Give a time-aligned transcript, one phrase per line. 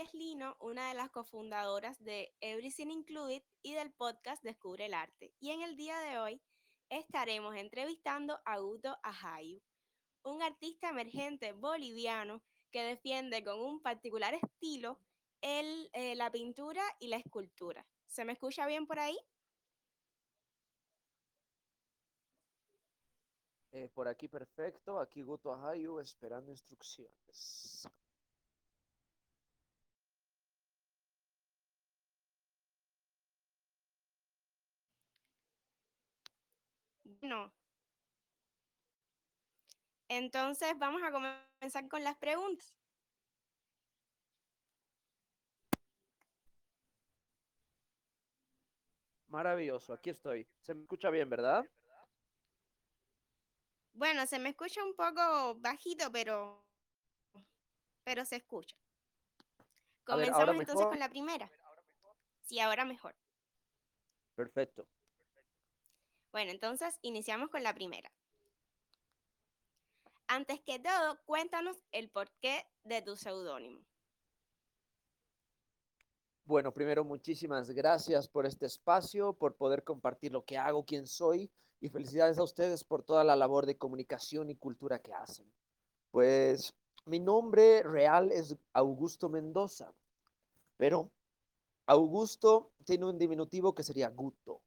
[0.00, 5.34] es Lino, una de las cofundadoras de Everything Included y del podcast Descubre el Arte.
[5.40, 6.42] Y en el día de hoy
[6.88, 9.60] estaremos entrevistando a Guto Ajayu,
[10.22, 15.00] un artista emergente boliviano que defiende con un particular estilo
[15.40, 17.84] el, eh, la pintura y la escultura.
[18.06, 19.18] ¿Se me escucha bien por ahí?
[23.72, 27.88] Eh, por aquí perfecto, aquí Guto Ajayu esperando instrucciones.
[37.22, 37.52] No.
[40.08, 42.74] Entonces vamos a comenzar con las preguntas.
[49.28, 50.48] Maravilloso, aquí estoy.
[50.62, 51.64] Se me escucha bien, ¿verdad?
[53.92, 56.64] Bueno, se me escucha un poco bajito, pero,
[58.04, 58.76] pero se escucha.
[59.56, 59.66] Ver,
[60.04, 60.88] Comenzamos ¿ahora entonces mejor?
[60.90, 61.50] con la primera.
[62.42, 63.14] Sí, ahora mejor.
[64.34, 64.86] Perfecto.
[66.32, 68.10] Bueno, entonces iniciamos con la primera.
[70.26, 73.80] Antes que todo, cuéntanos el porqué de tu seudónimo.
[76.44, 81.50] Bueno, primero, muchísimas gracias por este espacio, por poder compartir lo que hago, quién soy,
[81.80, 85.50] y felicidades a ustedes por toda la labor de comunicación y cultura que hacen.
[86.10, 89.92] Pues mi nombre real es Augusto Mendoza,
[90.76, 91.10] pero
[91.86, 94.60] Augusto tiene un diminutivo que sería Guto.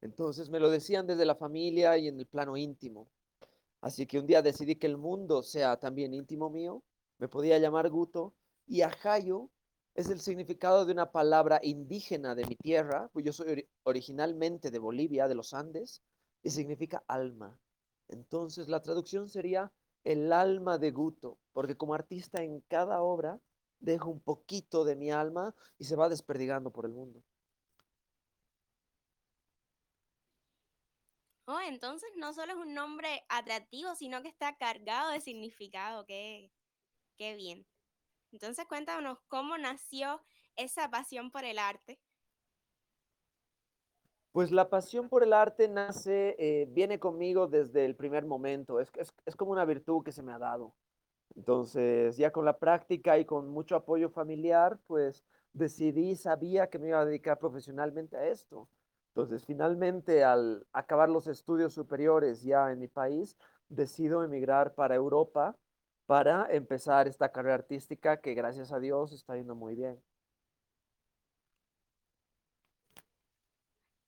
[0.00, 3.08] Entonces me lo decían desde la familia y en el plano íntimo.
[3.80, 6.82] Así que un día decidí que el mundo sea también íntimo mío,
[7.18, 8.34] me podía llamar Guto,
[8.66, 9.50] y Ajayo
[9.94, 14.70] es el significado de una palabra indígena de mi tierra, pues yo soy ori- originalmente
[14.70, 16.02] de Bolivia, de los Andes,
[16.42, 17.58] y significa alma.
[18.08, 19.72] Entonces la traducción sería
[20.04, 23.40] el alma de Guto, porque como artista en cada obra
[23.80, 27.22] dejo un poquito de mi alma y se va desperdigando por el mundo.
[31.50, 36.04] Oh, entonces no solo es un nombre atractivo, sino que está cargado de significado.
[36.04, 36.52] Qué,
[37.16, 37.66] qué bien.
[38.32, 40.20] Entonces cuéntanos cómo nació
[40.56, 41.98] esa pasión por el arte.
[44.32, 48.92] Pues la pasión por el arte nace, eh, viene conmigo desde el primer momento, es,
[48.96, 50.74] es, es como una virtud que se me ha dado.
[51.34, 56.88] Entonces, ya con la práctica y con mucho apoyo familiar, pues decidí, sabía que me
[56.88, 58.68] iba a dedicar profesionalmente a esto.
[59.18, 63.36] Entonces, finalmente, al acabar los estudios superiores ya en mi país,
[63.68, 65.56] decido emigrar para Europa
[66.06, 70.00] para empezar esta carrera artística que gracias a Dios está yendo muy bien.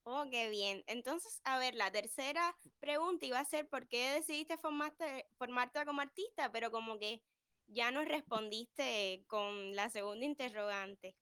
[0.05, 0.83] Oh, qué bien.
[0.87, 6.01] Entonces, a ver, la tercera pregunta iba a ser ¿por qué decidiste formarte, formarte como
[6.01, 6.51] artista?
[6.51, 7.21] Pero como que
[7.67, 11.15] ya nos respondiste con la segunda interrogante.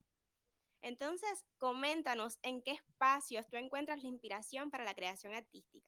[0.82, 5.86] Entonces, coméntanos en qué espacios tú encuentras la inspiración para la creación artística.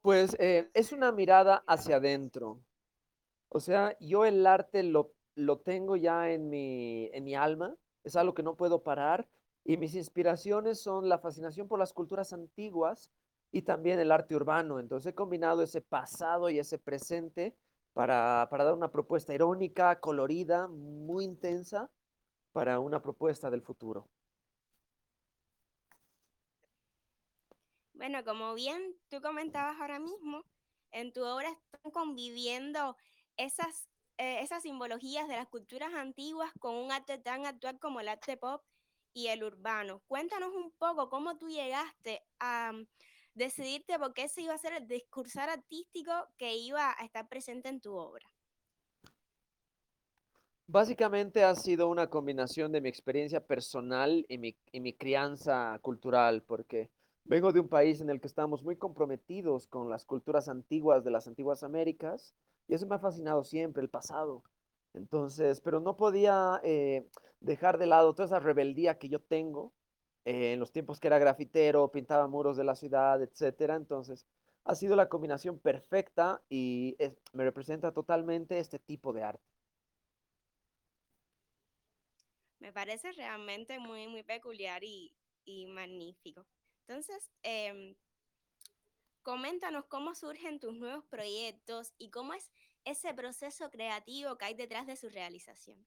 [0.00, 2.60] Pues eh, es una mirada hacia adentro.
[3.48, 8.16] O sea, yo el arte lo, lo tengo ya en mi, en mi alma, es
[8.16, 9.28] algo que no puedo parar
[9.64, 13.12] y mis inspiraciones son la fascinación por las culturas antiguas
[13.52, 14.80] y también el arte urbano.
[14.80, 17.54] Entonces he combinado ese pasado y ese presente
[17.92, 21.88] para, para dar una propuesta irónica, colorida, muy intensa
[22.52, 24.08] para una propuesta del futuro.
[27.94, 30.44] Bueno, como bien tú comentabas ahora mismo,
[30.90, 32.96] en tu obra están conviviendo
[33.36, 38.08] esas, eh, esas simbologías de las culturas antiguas con un arte tan actual como el
[38.08, 38.62] arte pop
[39.14, 40.02] y el urbano.
[40.06, 42.86] Cuéntanos un poco cómo tú llegaste a mm,
[43.34, 47.68] decidirte por qué ese iba a ser el discursar artístico que iba a estar presente
[47.68, 48.26] en tu obra.
[50.72, 56.42] Básicamente ha sido una combinación de mi experiencia personal y mi, y mi crianza cultural,
[56.44, 56.88] porque
[57.24, 61.10] vengo de un país en el que estamos muy comprometidos con las culturas antiguas de
[61.10, 62.34] las antiguas Américas,
[62.68, 64.44] y eso me ha fascinado siempre, el pasado.
[64.94, 67.06] Entonces, pero no podía eh,
[67.40, 69.74] dejar de lado toda esa rebeldía que yo tengo
[70.24, 73.76] eh, en los tiempos que era grafitero, pintaba muros de la ciudad, etcétera.
[73.76, 74.24] Entonces,
[74.64, 76.96] ha sido la combinación perfecta y
[77.34, 79.61] me representa totalmente este tipo de arte.
[82.62, 85.12] Me parece realmente muy, muy peculiar y,
[85.44, 86.46] y magnífico.
[86.86, 87.96] Entonces, em,
[89.24, 92.52] coméntanos cómo surgen tus nuevos proyectos y cómo es
[92.84, 95.84] ese proceso creativo que hay detrás de su realización.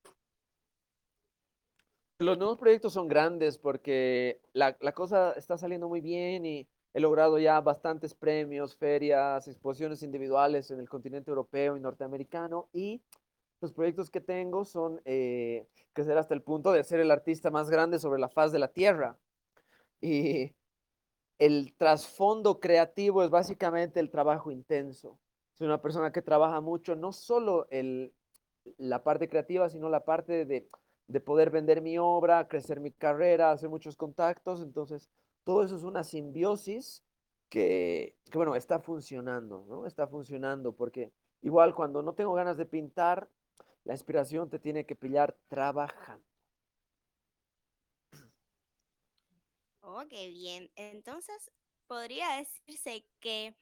[2.20, 7.00] Los nuevos proyectos son grandes porque la, la cosa está saliendo muy bien y he
[7.00, 13.02] logrado ya bastantes premios, ferias, exposiciones individuales en el continente europeo y norteamericano y
[13.62, 17.70] Los proyectos que tengo son eh, crecer hasta el punto de ser el artista más
[17.70, 19.18] grande sobre la faz de la Tierra.
[20.02, 20.54] Y
[21.40, 25.18] el trasfondo creativo es básicamente el trabajo intenso.
[25.54, 28.14] Soy una persona que trabaja mucho, no solo el,
[28.78, 30.68] la parte creativa, sino la parte de,
[31.08, 34.62] de poder vender mi obra, crecer mi carrera, hacer muchos contactos.
[34.62, 35.10] Entonces,
[35.44, 37.04] todo eso es una simbiosis
[37.50, 39.86] que, que, bueno, está funcionando, ¿no?
[39.86, 41.12] Está funcionando porque
[41.42, 43.30] igual cuando no tengo ganas de pintar,
[43.86, 46.26] la inspiración te tiene que pillar trabajando.
[49.82, 50.72] Oh, qué bien.
[50.76, 51.52] Entonces,
[51.88, 53.56] podría decirse que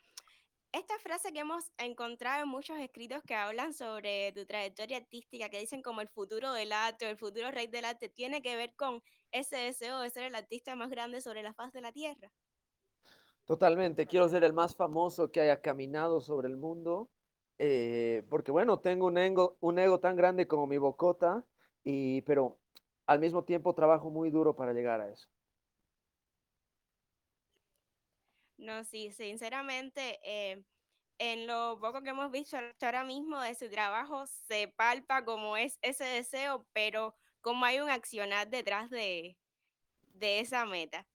[0.71, 5.59] esta frase que hemos encontrado en muchos escritos que hablan sobre tu trayectoria artística, que
[5.59, 8.73] dicen como el futuro del arte o el futuro rey del arte, tiene que ver
[8.75, 12.31] con ese deseo de ser el artista más grande sobre la faz de la tierra.
[13.45, 17.09] Totalmente, quiero ser el más famoso que haya caminado sobre el mundo,
[17.59, 21.43] eh, porque bueno, tengo un ego, un ego tan grande como mi bocota,
[21.83, 22.57] y, pero
[23.05, 25.27] al mismo tiempo trabajo muy duro para llegar a eso.
[28.57, 30.63] No, sí, sinceramente, eh,
[31.19, 35.77] en lo poco que hemos visto ahora mismo de su trabajo, se palpa como es
[35.81, 39.37] ese deseo, pero como hay un accionar detrás de,
[40.13, 41.05] de esa meta.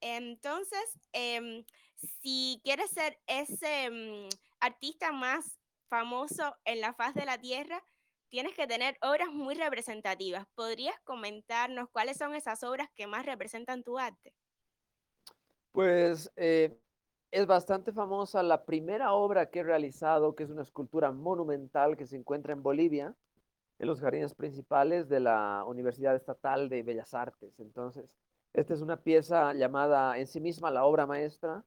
[0.00, 0.80] Entonces,
[1.12, 1.64] em,
[2.22, 4.28] si quieres ser ese mm,
[4.60, 5.58] artista más
[5.88, 7.82] famoso en la faz de la tierra,
[8.28, 10.46] tienes que tener obras muy representativas.
[10.54, 14.34] ¿Podrías comentarnos cuáles son esas obras que más representan tu arte?
[15.72, 16.78] Pues eh,
[17.30, 22.06] es bastante famosa la primera obra que he realizado, que es una escultura monumental que
[22.06, 23.14] se encuentra en Bolivia,
[23.78, 27.58] en los jardines principales de la Universidad Estatal de Bellas Artes.
[27.60, 28.10] Entonces,
[28.52, 31.64] esta es una pieza llamada en sí misma la obra maestra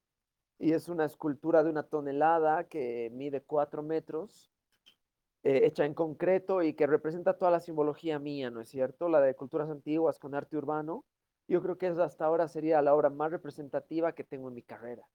[0.62, 4.54] y es una escultura de una tonelada que mide cuatro metros,
[5.44, 9.10] eh, hecha en concreto y que representa toda la simbología mía, ¿no es cierto?
[9.10, 11.06] La de culturas antiguas con arte urbano.
[11.48, 14.62] Yo creo que esa hasta ahora sería la obra más representativa que tengo en mi
[14.64, 15.08] carrera.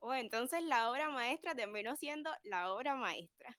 [0.00, 3.58] Oh, entonces la obra maestra terminó siendo la obra maestra.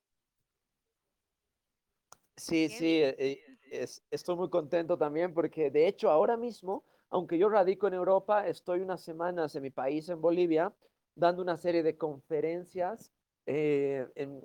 [2.37, 3.39] Sí, sí, eh,
[3.71, 8.48] es- estoy muy contento también porque de hecho ahora mismo, aunque yo radico en Europa,
[8.48, 10.74] estoy unas semanas en mi país, en Bolivia,
[11.15, 13.12] dando una serie de conferencias
[13.45, 14.44] eh, en,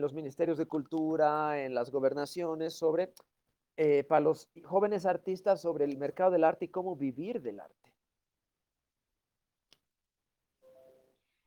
[0.00, 3.12] los ministerios de cultura, en las gobernaciones, sobre,
[3.76, 7.91] eh, para los jóvenes artistas sobre el mercado del arte y cómo vivir del arte.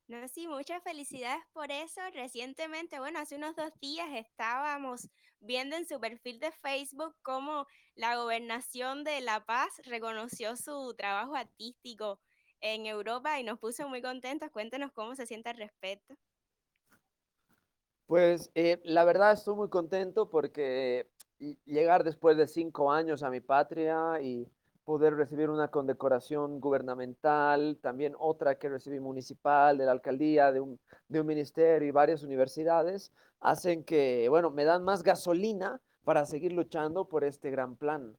[0.08, 2.02] No, sí, muchas felicidades por eso.
[2.14, 5.10] Recientemente, bueno, hace unos dos días estábamos
[5.40, 7.66] viendo en su perfil de Facebook cómo
[7.96, 12.20] la Gobernación de La Paz reconoció su trabajo artístico
[12.62, 14.52] en Europa y nos puso muy contentos.
[14.52, 16.16] Cuéntenos cómo se siente al respecto.
[18.08, 21.10] Pues eh, la verdad estoy muy contento porque
[21.40, 24.48] y- llegar después de cinco años a mi patria y
[24.86, 30.80] poder recibir una condecoración gubernamental, también otra que recibí municipal, de la alcaldía, de un,
[31.08, 36.54] de un ministerio y varias universidades, hacen que, bueno, me dan más gasolina para seguir
[36.54, 38.16] luchando por este gran plan.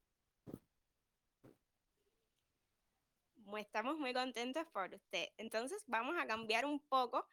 [3.56, 5.28] Estamos muy contentos por usted.
[5.38, 7.24] Entonces, vamos a cambiar un poco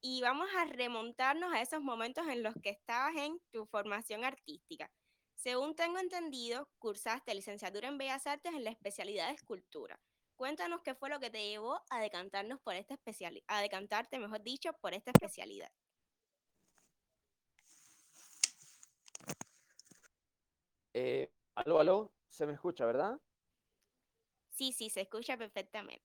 [0.00, 4.90] y vamos a remontarnos a esos momentos en los que estabas en tu formación artística.
[5.40, 9.98] Según tengo entendido, cursaste licenciatura en Bellas Artes en la especialidad de escultura.
[10.36, 14.42] Cuéntanos qué fue lo que te llevó a decantarnos por esta especialidad, a decantarte, mejor
[14.42, 15.70] dicho, por esta especialidad.
[20.92, 23.18] Eh, aló, aló, se me escucha, ¿verdad?
[24.50, 26.04] Sí, sí, se escucha perfectamente.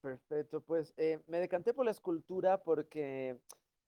[0.00, 3.38] Perfecto, pues eh, me decanté por la escultura porque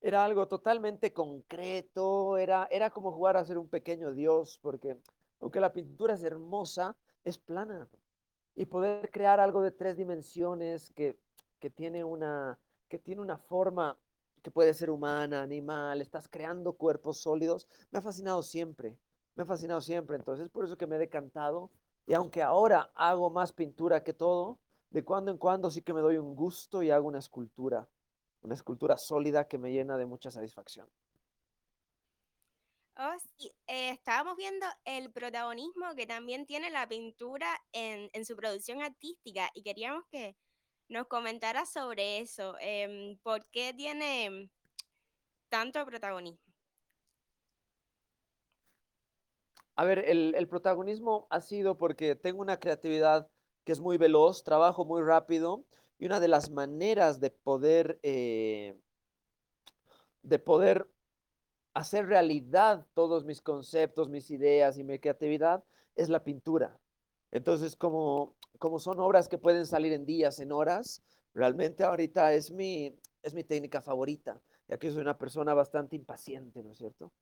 [0.03, 4.99] era algo totalmente concreto, era, era como jugar a ser un pequeño dios, porque
[5.39, 7.89] aunque la pintura es hermosa, es plana.
[8.53, 11.17] Y poder crear algo de tres dimensiones que,
[11.57, 13.97] que tiene una, que tiene una forma
[14.41, 18.97] que puede ser humana, animal, estás creando cuerpos sólidos, me ha fascinado siempre,
[19.35, 20.17] me ha fascinado siempre.
[20.17, 21.71] Entonces, por eso que me he decantado.
[22.05, 26.01] Y aunque ahora hago más pintura que todo, de cuando en cuando sí que me
[26.01, 27.87] doy un gusto y hago una escultura,
[28.43, 30.87] una escultura sólida que me llena de mucha satisfacción.
[32.95, 38.35] Oh, sí, eh, estábamos viendo el protagonismo que también tiene la pintura en, en su
[38.35, 40.35] producción artística y queríamos que
[40.89, 42.55] nos comentara sobre eso.
[42.59, 44.49] em, ¿por qué tiene
[45.49, 46.53] tanto protagonismo?
[49.75, 53.27] A ver, el, el protagonismo ha sido porque tengo una creatividad
[53.63, 55.65] que es muy veloz, trabajo muy rápido
[56.03, 58.77] y una de las maneras de poder, eh,
[60.21, 60.85] de poder
[61.73, 65.63] hacer realidad todos mis conceptos, mis ideas y mi creatividad
[65.95, 66.77] es la pintura.
[67.31, 71.01] Entonces, como, como son obras que pueden salir en días, en horas,
[71.33, 76.61] realmente ahorita es mi, es mi técnica favorita, ya que soy una persona bastante impaciente,
[76.63, 77.13] ¿no es cierto?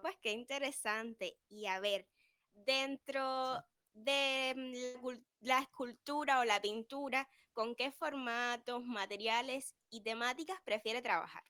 [0.00, 1.36] Pues qué interesante.
[1.48, 2.06] Y a ver,
[2.54, 5.08] dentro de mm,
[5.40, 11.42] la, escultura o la pintura, ¿con qué formatos, materiales y temáticas prefiere trabajar?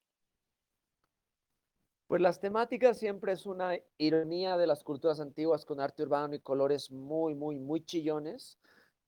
[2.07, 6.41] Pues las temáticas siempre es una ironía de las culturas antiguas con arte urbano y
[6.41, 8.59] colores muy, muy, muy chillones.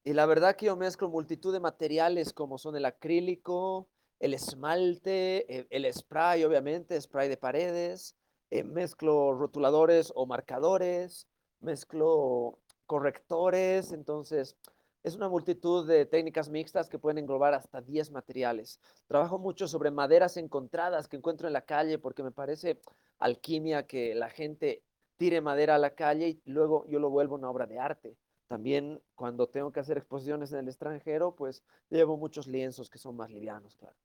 [0.05, 3.88] Y la verdad que yo mezclo multitud de materiales como son el acrílico,
[4.21, 8.17] el esmalte, eh, el spray, obviamente, spray de paredes,
[8.50, 11.26] eh, mezclo rotuladores o marcadores,
[11.61, 14.57] mezclo correctores, entonces
[15.03, 18.81] es una multitud de técnicas mixtas que pueden englobar hasta 10 materiales.
[19.07, 22.81] Trabajo mucho sobre maderas encontradas que encuentro en la calle porque me parece
[23.19, 24.83] alquimia que la gente
[25.17, 28.17] tire madera a la calle y luego yo lo vuelvo una obra de arte.
[28.49, 33.17] También cuando tengo que hacer exposiciones en el extranjero, pues llevo muchos lienzos que son
[33.17, 33.97] más livianos, claro.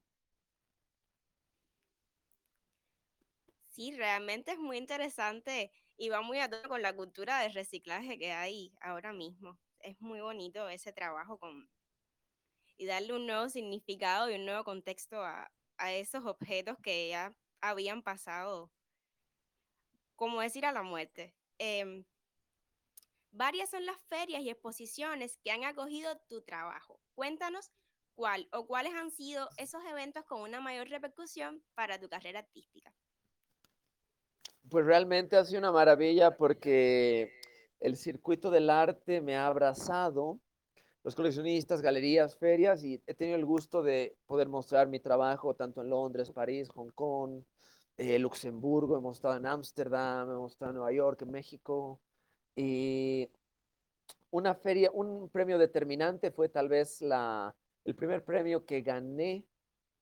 [3.68, 8.32] Sí, realmente es muy interesante y va muy a con la cultura de reciclaje que
[8.32, 9.60] hay ahora mismo.
[9.80, 11.70] Es muy bonito ese trabajo con,
[12.78, 17.36] y darle un nuevo significado y un nuevo contexto a, a esos objetos que ya
[17.60, 18.72] habían pasado,
[20.16, 21.36] como decir a la muerte.
[21.58, 22.06] Em,
[23.32, 27.00] Varias son las ferias y exposiciones que han acogido tu trabajo.
[27.14, 27.72] Cuéntanos
[28.14, 32.94] cuál o cuáles han sido esos eventos con una mayor repercusión para tu carrera artística.
[34.68, 37.32] Pues realmente ha sido una maravilla porque
[37.80, 40.38] el circuito del arte me ha abrazado,
[41.02, 45.80] los coleccionistas, galerías, ferias, y he tenido el gusto de poder mostrar mi trabajo tanto
[45.80, 47.42] en Londres, París, Hong Kong,
[47.96, 52.00] eh, Luxemburgo, hemos estado en Ámsterdam, hemos estado en Nueva York, en México,
[52.54, 53.30] y
[54.30, 59.44] una feria, un premio determinante fue tal vez la, el primer premio que gané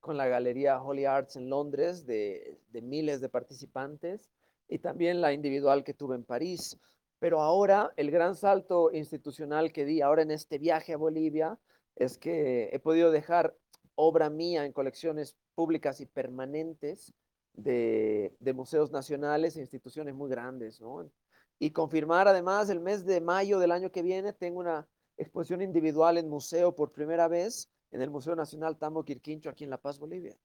[0.01, 4.31] con la Galería Holy Arts en Londres de, de miles de participantes
[4.69, 6.79] y también la individual que tuve en París.
[7.19, 11.59] Pero ahora el gran salto institucional que di ahora en este viaje a Bolivia
[11.97, 13.57] es que he podido dejar
[13.97, 17.13] obra mía en colecciones públicas y permanentes
[17.55, 21.11] de, de museos nacionales e instituciones muy grandes, ¿no?
[21.59, 26.19] Y confirmar además el mes de mayo del año que viene tengo una exposición individual
[26.19, 29.99] en museo por primera vez en el Museo Nacional Tambo Quirquincho aquí en La Paz,
[29.99, 30.37] Bolivia.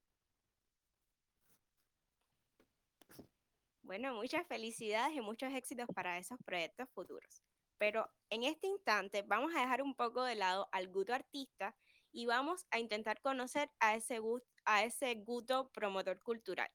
[3.84, 7.44] Bueno, muchas felicidades y muchos éxitos para esos proyectos futuros.
[7.78, 11.76] Pero en este instante vamos a dejar un poco de lado al guto artista
[12.14, 16.70] y vamos a intentar conocer a ese, guto promotor cultural.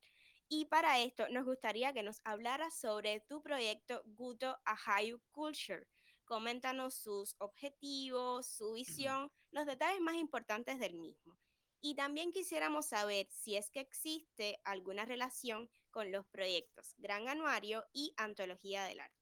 [0.50, 5.86] Y para esto nos gustaría que nos hablara sobre tu proyecto Guto Ahayu Culture.
[6.26, 11.38] Coméntanos sus objetivos, su visión, los detalles más importantes del mismo.
[11.80, 17.84] Y también quisiéramos saber si es que existe alguna relación con los proyectos Gran Anuario
[17.92, 19.14] y Antología del Arte.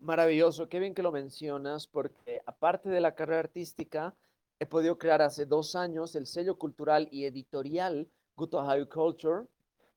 [0.00, 4.14] Maravilloso, qué bien que lo mencionas, porque aparte de la carrera artística,
[4.60, 9.46] he podido crear hace dos años el sello cultural y editorial Guto Ahayu Culture,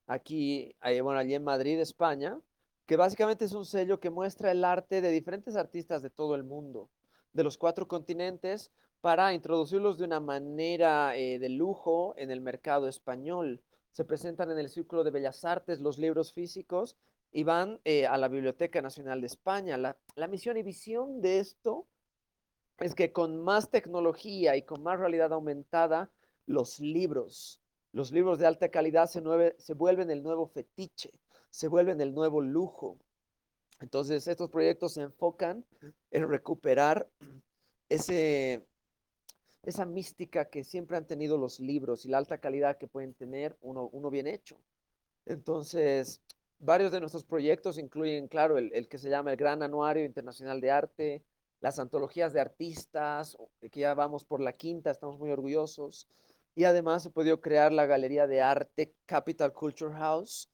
[0.06, 2.40] aquí, bueno, allí en Madrid, España,
[2.86, 6.42] que básicamente es un sello que muestra el arte de diferentes artistas de todo el
[6.42, 6.90] mundo,
[7.32, 12.88] de los cuatro continentes, para introducirlos de una manera eh, de lujo en el mercado
[12.88, 13.60] español.
[13.92, 16.96] Se presentan en el Círculo de Bellas Artes los libros físicos
[17.30, 19.76] y van eh, a la Biblioteca Nacional de España.
[19.78, 21.86] La, la misión y visión de esto
[22.78, 26.10] es que con más tecnología y con más realidad aumentada,
[26.46, 29.22] los libros los libros de alta calidad se,
[29.58, 31.12] se vuelven el nuevo fetiche,
[31.50, 32.98] se vuelven el nuevo lujo.
[33.80, 35.64] Entonces, estos proyectos se enfocan
[36.10, 37.08] en recuperar
[37.88, 38.66] ese,
[39.62, 43.56] esa mística que siempre han tenido los libros y la alta calidad que pueden tener
[43.60, 44.58] uno, uno bien hecho.
[45.24, 46.20] Entonces,
[46.58, 50.60] varios de nuestros proyectos incluyen, claro, el, el, que se llama el Gran Anuario Internacional
[50.60, 51.24] de Arte,
[51.60, 56.08] las antologías de artistas, que ya vamos por la quinta, estamos muy orgullosos.
[56.56, 60.50] Y además se podido crear la Galería de Arte Capital Culture House,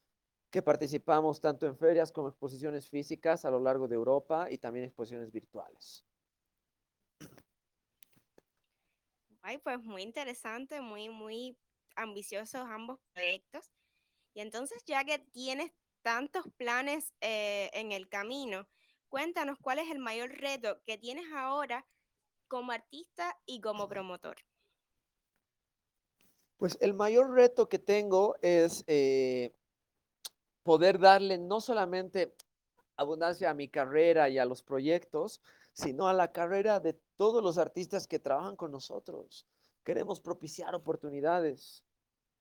[0.50, 4.84] que participamos tanto en ferias como exposiciones físicas a lo largo de Europa y también
[4.84, 6.04] exposiciones virtuales.
[9.42, 11.58] Ay, pues muy interesante, muy, muy
[11.96, 13.70] ambiciosos ambos proyectos.
[14.34, 18.68] Y entonces, ya que tienes tantos planes eh, en el camino,
[19.08, 21.86] cuéntanos cuál es el mayor reto que tienes ahora
[22.48, 24.36] como artista y como promotor.
[26.56, 29.54] Pues el mayor reto que tengo es eh,
[30.64, 32.34] poder darle no solamente
[32.96, 35.40] abundancia a mi carrera y a los proyectos,
[35.72, 39.46] sino a la carrera de todos los artistas que trabajan con nosotros.
[39.84, 41.84] Queremos propiciar oportunidades.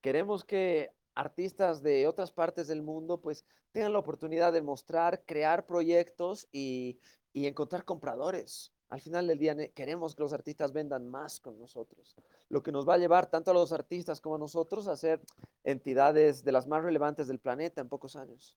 [0.01, 5.65] Queremos que artistas de otras partes del mundo pues tengan la oportunidad de mostrar, crear
[5.65, 6.99] proyectos y,
[7.33, 8.71] y encontrar compradores.
[8.89, 12.15] Al final del día queremos que los artistas vendan más con nosotros,
[12.47, 15.19] lo que nos va a llevar tanto a los artistas como a nosotros a ser
[15.63, 18.55] entidades de las más relevantes del planeta en pocos años.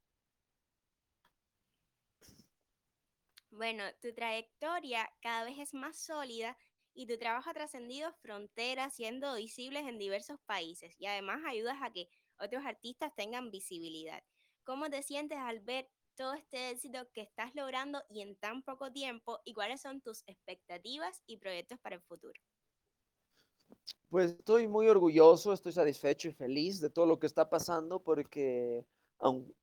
[3.60, 6.56] Bueno, tu trayectoria cada vez es más sólida
[6.94, 11.92] y tu trabajo ha trascendido fronteras, siendo visibles en diversos países y además ayudas a
[11.92, 14.22] que otros artistas tengan visibilidad.
[14.64, 18.90] ¿Cómo te sientes al ver todo este éxito que estás logrando y en tan poco
[18.90, 22.40] tiempo y cuáles son tus expectativas y proyectos para el futuro?
[24.08, 28.86] Pues estoy muy orgulloso, estoy satisfecho y feliz de todo lo que está pasando porque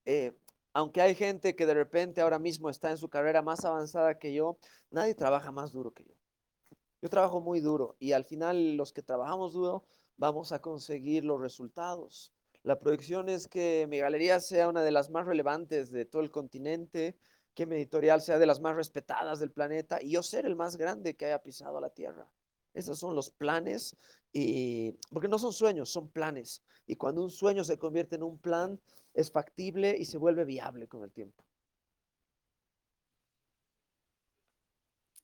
[0.05, 0.37] eh,
[0.77, 4.31] aunque hay gente que de repente ahora mismo está en su carrera más avanzada que
[4.31, 4.59] yo,
[4.91, 6.13] nadie trabaja más duro que yo.
[7.01, 9.85] Yo trabajo muy duro y al final los que trabajamos duro
[10.17, 12.31] vamos a conseguir los resultados.
[12.61, 16.29] La proyección es que mi galería sea una de las más relevantes de todo el
[16.29, 17.17] continente,
[17.55, 20.77] que mi editorial sea de las más respetadas del planeta y yo ser el más
[20.77, 22.29] grande que haya pisado la Tierra.
[22.75, 23.97] Esos son los planes,
[24.33, 26.63] y, porque no son sueños, son planes.
[26.85, 28.79] Y cuando un sueño se convierte en un plan,
[29.13, 31.43] es factible y se vuelve viable con el tiempo.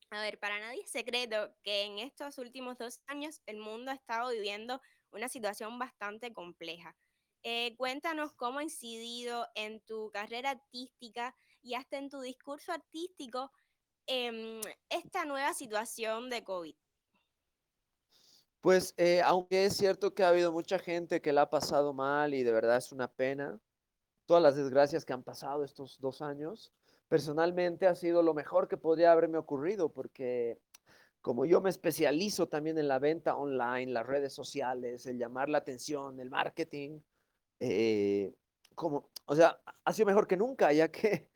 [0.10, 3.96] A ver, para nadie es secreto que en estos últimos dos años el mundo ha
[3.96, 4.80] estado viviendo
[5.12, 6.96] una situación bastante compleja.
[7.42, 13.52] Eh, cuéntanos cómo ha incidido en tu carrera artística y hasta en tu discurso artístico
[14.06, 16.76] em, esta nueva situación de COVID.
[18.63, 22.34] Pues eh, aunque es cierto que ha habido mucha gente que la ha pasado mal
[22.34, 23.60] y de verdad es una pena,
[24.25, 26.72] todas las desgracias que han pasado estos dos años,
[27.10, 30.62] personalmente ha sido lo mejor que podría haberme ocurrido porque
[31.19, 35.58] como yo me especializo también en la venta online, las redes sociales, el llamar la
[35.58, 37.02] atención, el marketing,
[37.60, 38.34] eh,
[38.76, 41.28] como, o sea, ha sido mejor que nunca, ya que,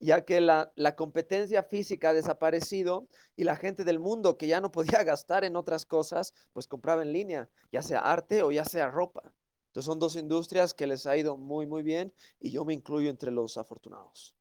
[0.00, 4.60] ya que la, la, competencia física ha desaparecido y la gente del mundo que ya
[4.60, 8.64] no podía gastar en otras cosas, pues compraba en línea, ya sea arte o ya
[8.64, 9.22] sea ropa.
[9.68, 13.10] Entonces son dos industrias que les ha ido muy, muy bien y yo me incluyo
[13.10, 14.36] entre los afortunados.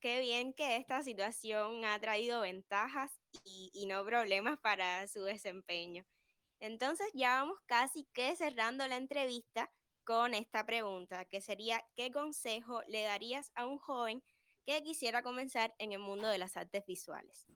[0.00, 3.10] Qué bien que esta situación ha traído ventajas
[3.44, 6.06] y, y no problemas para su desempeño.
[6.60, 9.70] Entonces ya vamos casi que cerrando la entrevista
[10.08, 14.22] con esta pregunta, que sería, ¿qué consejo le darías a un joven
[14.64, 17.46] que quisiera comenzar en el mundo de las artes visuales?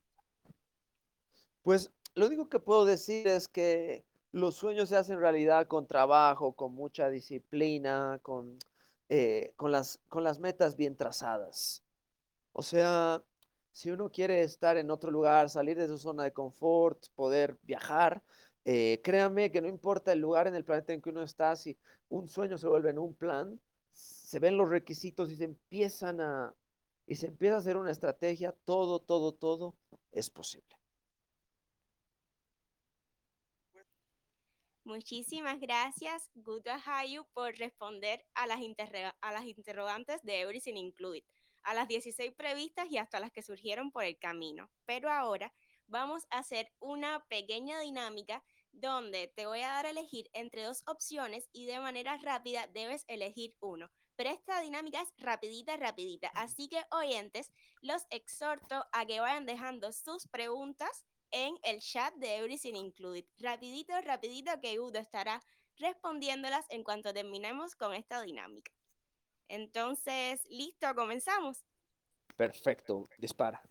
[1.63, 6.53] Pues lo único que puedo decir es que los sueños se hacen realidad con trabajo,
[6.53, 8.59] con mucha disciplina, con,
[9.09, 11.83] eh, con, las, con las metas bien trazadas.
[12.53, 13.25] O sea,
[13.71, 18.23] si uno quiere estar en otro lugar, salir de su zona de confort, poder viajar,
[18.65, 21.77] eh, créame que no importa el lugar en el planeta en que uno está, si
[22.09, 23.61] un sueño se vuelve en un plan,
[23.93, 26.55] se ven los requisitos y se empiezan a,
[27.07, 29.75] y se empieza a hacer una estrategia, todo, todo, todo
[30.13, 30.77] es posible.
[34.85, 38.59] Muchísimas gracias, Guta Hayu, por responder a las,
[39.21, 41.23] a las interrogantes de Everything Included,
[41.63, 44.71] a las 16 previstas y hasta las que surgieron por el camino.
[44.85, 45.53] Pero ahora
[45.87, 50.83] vamos a hacer una pequeña dinámica donde te voy a dar a elegir entre dos
[50.87, 53.91] opciones y de manera rápida debes elegir uno.
[54.17, 56.29] Pero esta dinámica es rapidita, rapidita.
[56.35, 62.37] Así que oyentes, los exhorto a que vayan dejando sus preguntas en el chat de
[62.37, 63.25] Everything Included.
[63.39, 65.43] Rapidito, rapidito que Udo estará
[65.77, 68.73] respondiéndolas en cuanto terminemos con esta dinámica.
[69.49, 71.65] Entonces, listo, comenzamos.
[72.37, 73.63] Perfecto, dispara.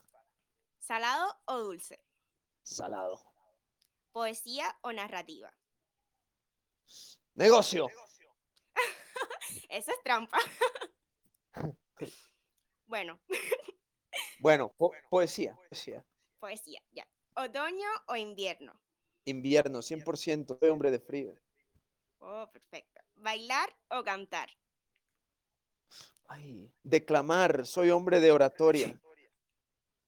[0.79, 2.03] ¿Salado o dulce?
[2.63, 3.30] Salado.
[4.11, 5.53] ¿Poesía o narrativa?
[7.35, 7.87] Negocio.
[9.69, 10.37] Eso es trampa.
[12.87, 13.19] bueno.
[14.39, 14.73] bueno,
[15.09, 16.05] poesía, poesía.
[16.39, 17.07] Poesía, ya.
[17.35, 18.77] ¿Otoño o invierno?
[19.25, 20.59] Invierno, 100%.
[20.59, 21.35] Soy hombre de frío.
[22.19, 23.01] Oh, perfecto.
[23.15, 24.49] ¿Bailar o cantar?
[26.27, 27.65] Ay, declamar.
[27.65, 28.99] Soy hombre de oratoria.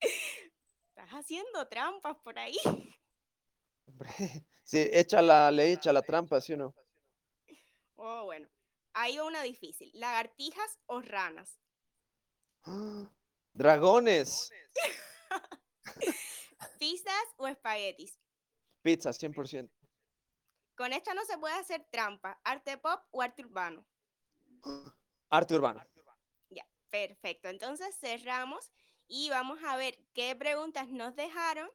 [0.00, 2.56] Estás haciendo trampas por ahí.
[4.66, 6.74] Sí, echa la, le echa la trampa, ¿sí o no?
[7.96, 8.48] Oh, bueno.
[8.94, 9.90] Hay una difícil.
[9.92, 11.60] ¿Lagartijas o ranas?
[13.52, 14.50] Dragones.
[16.78, 18.18] ¿Pizzas o espaguetis?
[18.82, 19.70] Pizza, 100%.
[20.76, 22.40] Con esta no se puede hacer trampa.
[22.44, 23.84] ¿Arte pop o arte urbano?
[25.28, 25.84] Arte urbano.
[26.48, 27.48] Ya, perfecto.
[27.48, 28.72] Entonces cerramos
[29.06, 31.68] y vamos a ver qué preguntas nos dejaron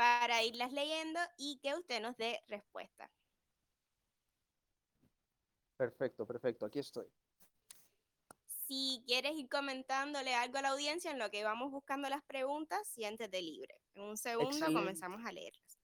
[0.00, 3.10] para irlas leyendo y que usted nos dé respuesta.
[5.76, 6.64] Perfecto, perfecto.
[6.64, 7.06] Aquí estoy.
[8.46, 12.88] Si quieres ir comentándole algo a la audiencia en lo que vamos buscando las preguntas,
[12.88, 13.74] siéntete libre.
[13.92, 14.80] En un segundo Excelente.
[14.80, 15.78] comenzamos a leerlas.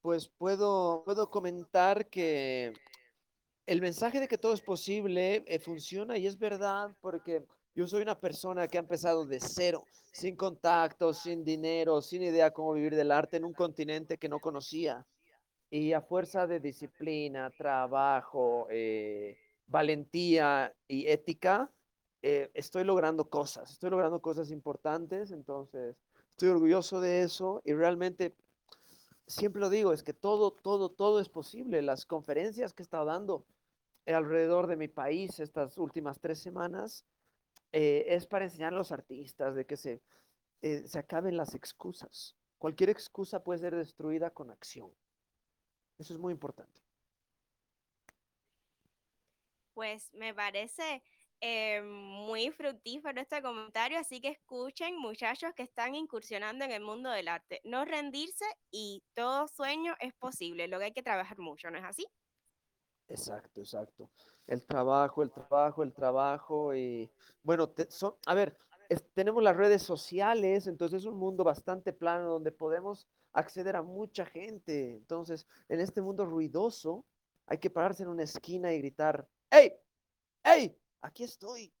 [0.00, 2.72] Pues puedo, puedo comentar que
[3.66, 8.00] el mensaje de que todo es posible eh, funciona y es verdad porque yo soy
[8.00, 12.96] una persona que ha empezado de cero, sin contactos, sin dinero, sin idea cómo vivir
[12.96, 15.06] del arte en un continente que no conocía.
[15.68, 19.36] Y a fuerza de disciplina, trabajo, eh,
[19.66, 21.70] valentía y ética,
[22.22, 25.96] eh, estoy logrando cosas, estoy logrando cosas importantes, entonces
[26.30, 28.34] estoy orgulloso de eso y realmente
[29.26, 31.82] siempre lo digo, es que todo, todo, todo es posible.
[31.82, 33.44] Las conferencias que he estado dando
[34.06, 37.04] alrededor de mi país estas últimas tres semanas
[37.72, 40.02] eh, es para enseñar a los artistas de que se,
[40.62, 42.36] eh, se acaben las excusas.
[42.58, 44.92] Cualquier excusa puede ser destruida con acción.
[45.98, 46.82] Eso es muy importante.
[49.74, 51.02] Pues me parece
[51.40, 57.10] eh, muy fructífero este comentario, así que escuchen muchachos que están incursionando en el mundo
[57.10, 57.60] del arte.
[57.64, 61.84] No rendirse y todo sueño es posible, lo que hay que trabajar mucho, ¿no es
[61.84, 62.06] así?
[63.08, 64.10] Exacto, exacto.
[64.46, 67.10] El trabajo, el trabajo, el trabajo y
[67.42, 68.56] bueno, te- son, a ver,
[69.14, 74.24] tenemos las redes sociales, entonces es un mundo bastante plano donde podemos acceder a mucha
[74.24, 74.96] gente.
[74.96, 77.04] Entonces, en este mundo ruidoso,
[77.46, 79.72] hay que pararse en una esquina y gritar, ¡Hey!
[80.44, 80.78] ¡Hey!
[81.02, 81.72] Aquí estoy.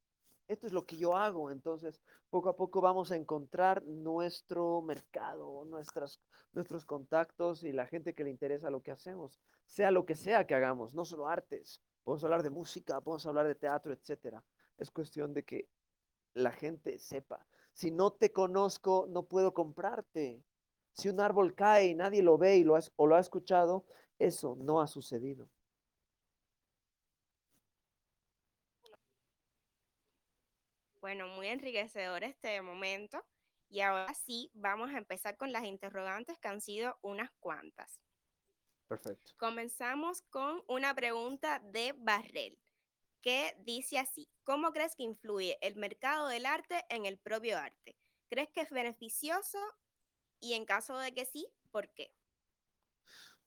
[0.48, 1.50] Esto es lo que yo hago.
[1.50, 2.00] Entonces,
[2.30, 6.20] poco a poco vamos a encontrar nuestro mercado, nuestras,
[6.52, 10.46] nuestros contactos y la gente que le interesa lo que hacemos, sea lo que sea
[10.46, 11.80] que hagamos, no solo artes.
[12.06, 14.40] Podemos hablar de música, podemos hablar de teatro, etcétera.
[14.78, 15.68] Es cuestión de que
[16.34, 17.44] la gente sepa.
[17.72, 20.40] Si no te conozco, no puedo comprarte.
[20.92, 23.86] Si un árbol cae y nadie lo ve y lo o lo ha escuchado,
[24.20, 25.50] eso no ha sucedido.
[31.00, 33.24] Bueno, muy enriquecedor este momento.
[33.68, 38.00] Y ahora sí, vamos a empezar con las interrogantes que han sido unas cuantas.
[38.88, 39.32] Perfecto.
[39.38, 42.58] Comenzamos con una pregunta de Barrel,
[43.22, 47.96] que dice así, ¿cómo crees que influye el mercado del arte en el propio arte?
[48.30, 49.58] ¿Crees que es beneficioso?
[50.40, 52.12] Y en caso de que sí, ¿por qué?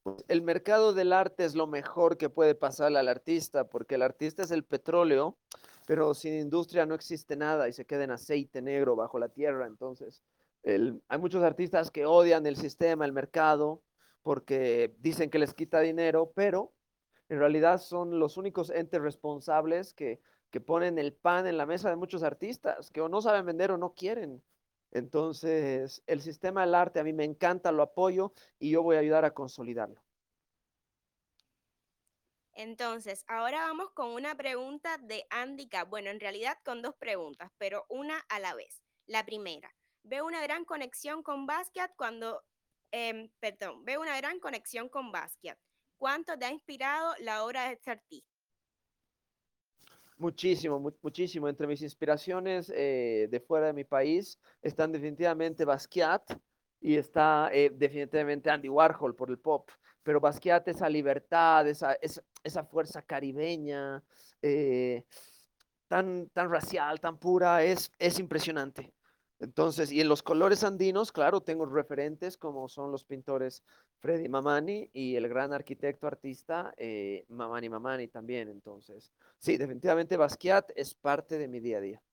[0.03, 4.01] Pues, el mercado del arte es lo mejor que puede pasarle al artista, porque el
[4.01, 5.37] artista es el petróleo,
[5.85, 9.67] pero sin industria no existe nada y se queda en aceite negro bajo la tierra.
[9.67, 10.23] Entonces,
[10.63, 13.81] el- hay muchos artistas que odian el sistema, el mercado,
[14.29, 16.71] porque dicen que les quita dinero, pero
[17.29, 21.89] en realidad son los únicos entes responsables que, que ponen el pan en la mesa
[21.89, 24.43] de muchos artistas, que o no saben vender o no quieren.
[24.91, 28.99] Entonces, el sistema del arte a mí me encanta, lo apoyo y yo voy a
[28.99, 29.99] ayudar a consolidarlo.
[32.53, 35.85] Entonces, ahora vamos con una pregunta de Andy K.
[35.85, 38.83] Bueno, en realidad con dos preguntas, pero una a la vez.
[39.07, 42.43] La primera, veo una gran conexión con Basquiat cuando,
[42.91, 45.57] em, perdón, veo una gran conexión con Basquiat.
[45.97, 48.29] ¿Cuánto te ha inspirado la obra de este artista?
[50.17, 51.47] Muchísimo, mu- muchísimo.
[51.47, 56.23] Entre mis inspiraciones eh, de fuera de mi país están definitivamente Basquiat
[56.81, 59.69] y está eh, definitivamente Andy Warhol por el pop.
[60.03, 64.03] Pero Basquiat, esa libertad, esa, esa, esa fuerza caribeña,
[64.41, 65.03] eh,
[65.87, 68.93] tan, tan racial, tan pura, es, es impresionante.
[69.39, 73.63] Entonces, y en los colores andinos, claro, tengo referentes como son los pintores
[73.99, 78.49] Freddy Mamani y el gran arquitecto artista eh, Mamani Mamani también.
[78.49, 82.03] Entonces, sí, definitivamente Basquiat es parte de mi día a día.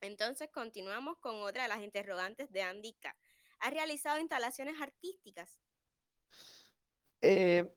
[0.00, 3.14] Entonces, continuamos con otra de las interrogantes de Andy K.
[3.60, 5.58] ¿Has realizado instalaciones artísticas?
[7.20, 7.70] Eh,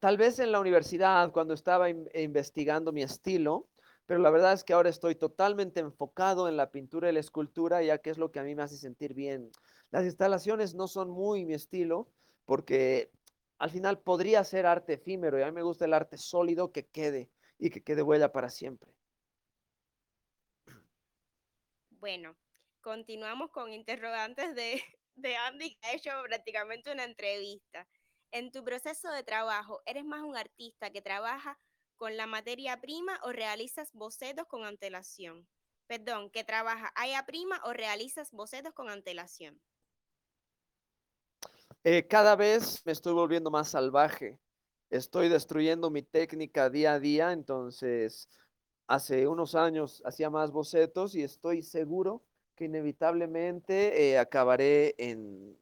[0.00, 3.68] tal vez en la universidad, cuando estaba in- investigando mi estilo,
[4.10, 7.80] pero la verdad es que ahora estoy totalmente enfocado en la pintura y la escultura,
[7.80, 9.52] ya que es lo que a mí me hace sentir bien.
[9.92, 12.08] Las instalaciones no son muy mi estilo,
[12.44, 13.12] porque
[13.58, 16.88] al final podría ser arte efímero y a mí me gusta el arte sólido que
[16.88, 18.92] quede y que quede huella para siempre.
[21.90, 22.36] Bueno,
[22.80, 24.82] continuamos con interrogantes de,
[25.14, 27.86] de Andy, que ha hecho prácticamente una entrevista.
[28.32, 31.60] En tu proceso de trabajo, ¿eres más un artista que trabaja
[32.00, 35.46] con la materia prima o realizas bocetos con antelación?
[35.86, 39.60] Perdón, que trabaja haya prima o realizas bocetos con antelación.
[41.84, 44.38] Eh, cada vez me estoy volviendo más salvaje.
[44.88, 48.30] Estoy destruyendo mi técnica día a día, entonces
[48.86, 52.24] hace unos años hacía más bocetos y estoy seguro
[52.56, 55.54] que inevitablemente eh, acabaré en,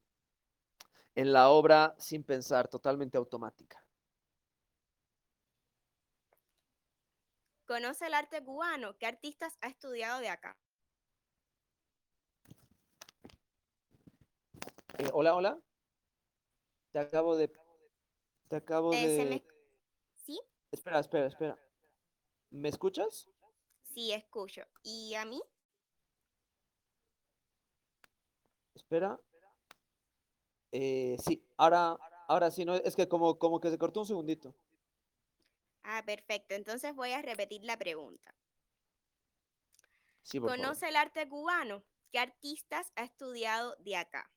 [1.16, 3.87] en la obra sin pensar, totalmente automática.
[7.68, 8.96] ¿Conoce el arte cubano?
[8.96, 10.58] ¿Qué artistas ha estudiado de acá?
[14.96, 15.60] Eh, hola, hola.
[16.92, 17.52] Te acabo de...
[18.48, 19.24] Te acabo Eh, de...
[19.26, 19.44] me-
[20.14, 20.40] ¿Sí?
[20.72, 21.58] Espera, espera, espera.
[22.48, 23.28] ¿Me escuchas?
[23.82, 24.62] Sí, escucho.
[24.82, 25.42] ¿Y a mí?
[28.74, 29.20] Espera.
[30.72, 34.54] Eh, sí, ahora, ahora sí, no, es que como, como que se cortó un segundito.
[35.90, 36.54] Ah, perfecto.
[36.54, 38.34] Entonces voy a repetir la pregunta.
[40.22, 40.62] Sí, por favor.
[40.62, 41.82] ¿Conoce el arte cubano?
[42.12, 44.30] ¿Qué artistas ha estudiado de acá?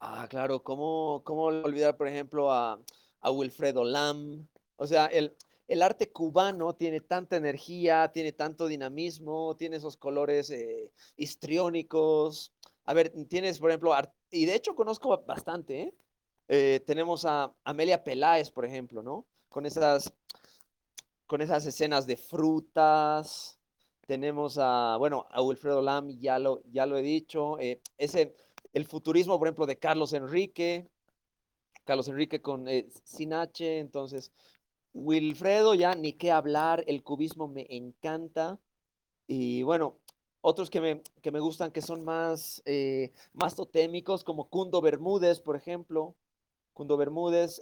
[0.00, 2.80] Ah, claro, ¿cómo, cómo olvidar, por ejemplo, a,
[3.20, 4.48] a Wilfredo Lam?
[4.76, 5.36] O sea, el,
[5.68, 12.54] el arte cubano tiene tanta energía, tiene tanto dinamismo, tiene esos colores eh, histriónicos.
[12.84, 13.94] A ver, tienes, por ejemplo,
[14.30, 15.94] y de hecho conozco bastante, ¿eh?
[16.48, 19.26] Eh, tenemos a Amelia Peláez, por ejemplo, ¿no?
[19.48, 20.12] Con esas,
[21.26, 23.58] con esas escenas de frutas.
[24.06, 27.58] Tenemos a, bueno, a Wilfredo Lam, ya lo, ya lo he dicho.
[27.58, 28.34] eh, ese,
[28.72, 30.88] el futurismo, por ejemplo, de Carlos Enrique.
[31.84, 34.32] Carlos Enrique con eh, sin H, entonces
[34.92, 38.58] Wilfredo ya ni qué hablar, el cubismo me encanta
[39.26, 39.98] y bueno,
[40.40, 45.40] otros que me, que me gustan que son más, eh, más totémicos como Cundo Bermúdez,
[45.40, 46.14] por ejemplo.
[46.72, 47.60] Cundo Bermúdez,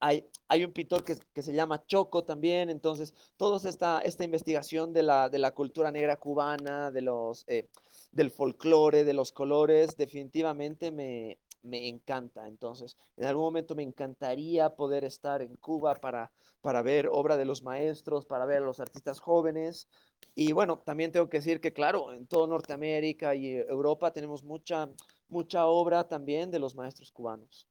[0.00, 5.28] hay, un pintor que, se llama Choco también, entonces toda esta, esta investigación de la,
[5.28, 7.68] de la cultura negra cubana, de los, eh,
[8.10, 12.48] del folclore, de los colores, definitivamente me, me encanta.
[12.48, 17.44] Entonces, en algún momento me encantaría poder estar en Cuba para, para ver obra de
[17.44, 19.88] los maestros, para ver a los artistas jóvenes.
[20.34, 24.88] Y bueno, también tengo que decir que, claro, en todo Norteamérica y Europa tenemos mucha,
[25.28, 27.69] mucha obra también de los maestros cubanos.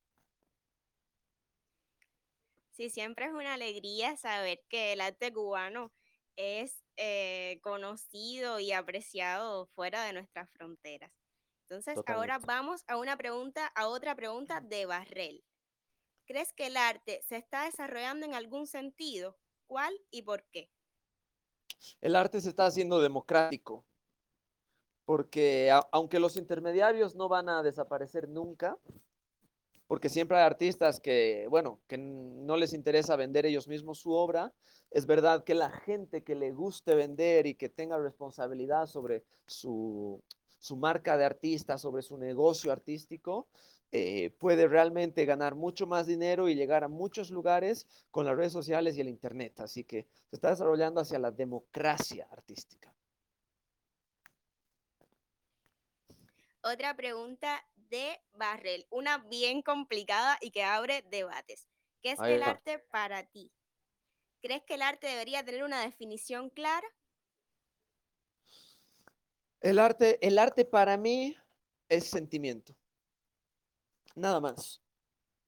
[2.80, 5.92] Sí, siempre es una alegría saber que el arte cubano
[6.38, 11.12] es eh, conocido y apreciado fuera de nuestras fronteras.
[11.70, 15.44] Entonces, ahora vamos a una pregunta, a otra pregunta de Barrel.
[16.28, 19.40] ¿Crees que el arte se está desarrollando en algún sentido?
[19.68, 20.72] ¿Cuál y por qué?
[22.02, 23.86] El arte se está haciendo democrático,
[25.06, 28.78] porque a- aunque los intermediarios no van a desaparecer nunca,
[29.90, 34.54] porque siempre hay artistas que, bueno, que no les interesa vender ellos mismos su obra,
[34.92, 40.22] es verdad que la gente que le guste vender y que tenga responsabilidad sobre su,
[40.60, 43.48] su marca de artista, sobre su negocio artístico,
[43.92, 48.54] eh, puede realmente ganar mucho más dinero y llegar a muchos lugares con las redes
[48.54, 49.60] sociales y el Internet.
[49.60, 52.94] Así que se está desarrollando hacia la democracia artística.
[56.62, 61.68] Otra pregunta de Barrel, una bien complicada y que abre debates.
[62.02, 63.52] ¿Qué es Ahí el arte para ti?
[64.42, 66.88] ¿Crees que el arte debería tener una definición clara?
[69.60, 71.36] El arte, el arte para mí
[71.90, 72.74] es sentimiento,
[74.16, 74.82] nada más.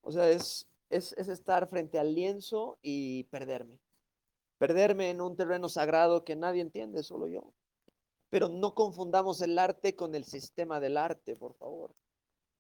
[0.02, 3.80] O sea, es, es, es estar frente al lienzo y perderme.
[4.58, 7.54] Perderme en un terreno sagrado que nadie entiende, solo yo.
[8.30, 11.96] Pero no confundamos el arte con el sistema del arte, por favor.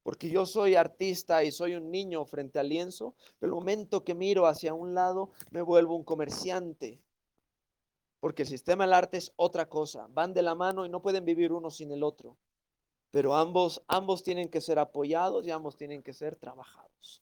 [0.04, 4.16] Porque yo soy artista y soy un niño frente al lienzo, pero el momento que
[4.16, 7.00] miro hacia un lado me vuelvo un comerciante.
[8.20, 11.26] Porque el sistema del arte es otra cosa, van de la mano y no pueden
[11.26, 12.38] vivir uno sin el otro.
[13.12, 17.22] Pero ambos, ambos tienen que ser apoyados y ambos tienen que ser trabajados.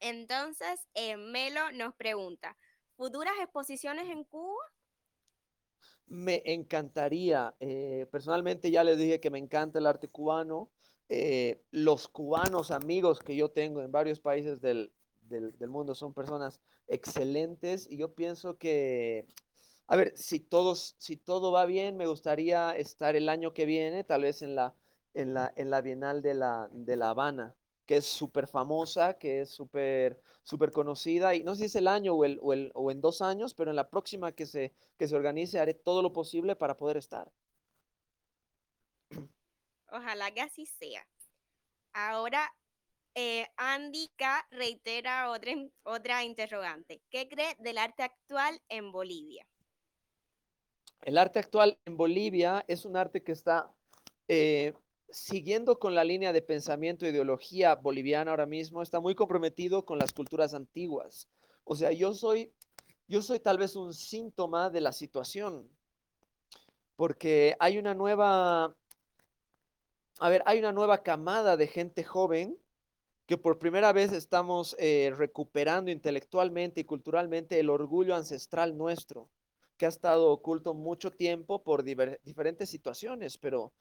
[0.00, 2.56] Entonces, eh, Melo nos pregunta,
[2.96, 4.64] ¿futuras exposiciones en Cuba?
[6.10, 10.70] Me encantaría, eh, personalmente ya les dije que me encanta el arte cubano.
[11.08, 14.92] eh, los cubanos amigos que yo tengo en varios países del,
[15.22, 19.26] del, del mundo son personas excelentes y yo pienso que,
[19.88, 24.04] a ver, si, todos, si todo va bien, me gustaría estar el año que viene,
[24.04, 24.74] tal vez en la,
[25.14, 27.56] en la, en la Bienal de la, de la Habana,
[27.90, 31.88] que es súper famosa, que es súper súper conocida y no sé si es el
[31.88, 34.72] año o, el, o, el, o en dos años, pero en la próxima que se,
[34.96, 37.32] que se organice haré todo lo posible para poder estar.
[39.90, 41.04] Ojalá que así sea.
[41.92, 42.54] Ahora,
[43.16, 44.46] eh, Andy K.
[44.52, 47.02] reitera otra, otra interrogante.
[47.10, 49.44] ¿Qué cree del arte actual en Bolivia?
[51.02, 53.68] El arte actual en Bolivia es un arte que está
[54.28, 54.74] eh,
[55.12, 59.98] siguiendo con la línea de pensamiento e ideología boliviana ahora mismo, está muy comprometido con
[59.98, 61.28] las culturas antiguas.
[61.64, 62.52] O sea, yo soy,
[63.06, 65.68] yo soy tal vez un síntoma de la situación,
[66.96, 68.74] porque hay una nueva,
[70.18, 72.56] a ver, hay una nueva camada de gente joven
[73.26, 79.30] que por primera vez estamos eh, recuperando intelectualmente y culturalmente el orgullo ancestral nuestro,
[79.76, 83.72] que ha estado oculto mucho tiempo por diferentes situaciones, pero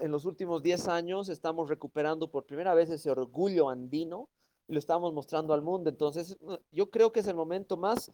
[0.00, 4.28] en los últimos 10 años estamos recuperando por primera vez ese orgullo andino
[4.68, 5.90] y lo estamos mostrando al mundo.
[5.90, 8.12] Entonces, uh, yo creo que es el momento más,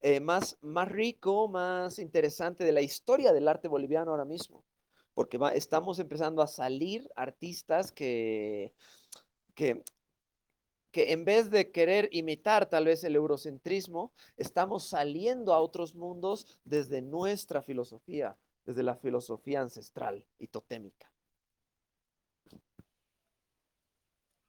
[0.00, 4.64] eh, más, más rico, más interesante de la historia del arte boliviano ahora mismo,
[5.14, 8.72] porque estamos empezando a salir artistas que,
[9.54, 9.82] que
[10.96, 16.46] que en vez de querer imitar tal vez el eurocentrismo, estamos saliendo a otros mundos
[16.64, 18.34] desde nuestra filosofía,
[18.66, 21.10] desde la filosofía ancestral y totémica.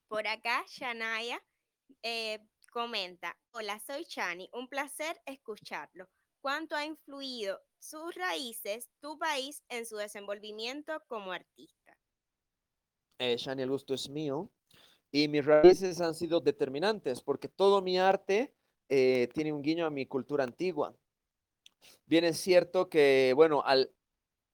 [0.07, 1.41] Por acá, Shanaya
[2.01, 2.39] eh,
[2.71, 6.09] comenta, hola, soy Chani, un placer escucharlo.
[6.41, 11.97] ¿Cuánto ha influido sus raíces, tu país, en su desenvolvimiento como artista?
[13.19, 14.49] Eh, Shani, el gusto es mío.
[15.11, 18.53] Y mis raíces han sido determinantes porque todo mi arte
[18.89, 20.95] eh, tiene un guiño a mi cultura antigua.
[22.05, 23.91] Bien es cierto que, bueno, al,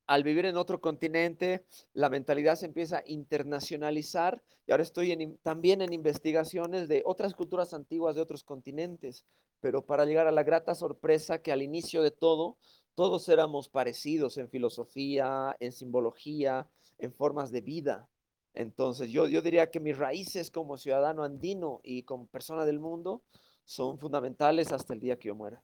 [0.05, 5.81] al vivir en otro continente, la mentalidad se empieza a internacionalizar y ahora estoy también
[5.81, 9.25] en investigaciones de otras culturas antiguas de otros continentes,
[9.59, 12.57] pero para llegar a la grata sorpresa que al inicio de todo,
[12.95, 18.09] todos éramos parecidos en filosofía, en simbología, en formas de vida.
[18.53, 23.23] Entonces, yo, yo diría que mis raíces como ciudadano andino y como persona del mundo
[23.65, 25.63] son fundamentales hasta el día que yo muera.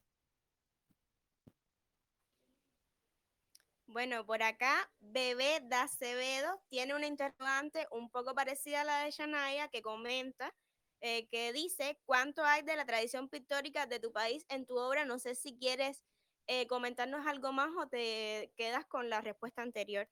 [3.91, 9.09] Bueno, por acá, Bebé da Acevedo tiene una interrogante un poco parecida a la de
[9.09, 10.53] Shanaya que comenta,
[11.01, 15.05] eh, que dice, ¿cuánto hay de la tradición pictórica de tu país en tu obra?
[15.05, 16.03] No sé si quieres
[16.45, 20.07] eh, comentarnos algo más o te quedas con la respuesta anterior.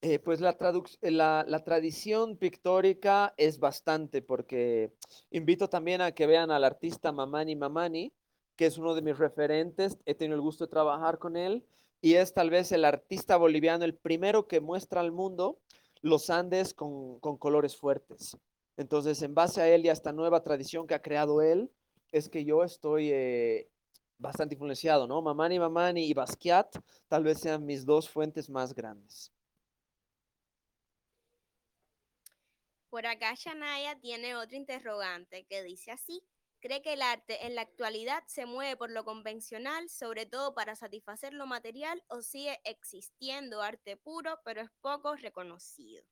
[0.00, 0.56] Eh, pues la,
[1.02, 4.94] la, la, tradición pictórica es bastante porque
[5.30, 8.14] invito también a que vean al artista Mamani Mamani,
[8.56, 11.66] que es uno de mis referentes, he tenido el gusto de trabajar con él
[12.02, 15.60] y es tal vez el artista boliviano, el primero que muestra al mundo
[16.02, 18.36] los Andes con, con colores fuertes.
[18.76, 21.70] Entonces, en base a él y a esta nueva tradición que ha creado él,
[22.10, 23.70] es que yo estoy eh,
[24.18, 25.22] bastante influenciado, ¿no?
[25.22, 26.76] Mamani Mamani y Basquiat
[27.08, 29.32] tal vez sean mis dos fuentes más grandes.
[32.90, 36.22] Por acá Shanaya tiene otro interrogante que dice así.
[36.62, 40.76] ¿Cree que el arte en la actualidad se mueve por lo convencional, sobre todo para
[40.76, 46.04] satisfacer lo material, o sigue existiendo arte puro, pero es poco reconocido?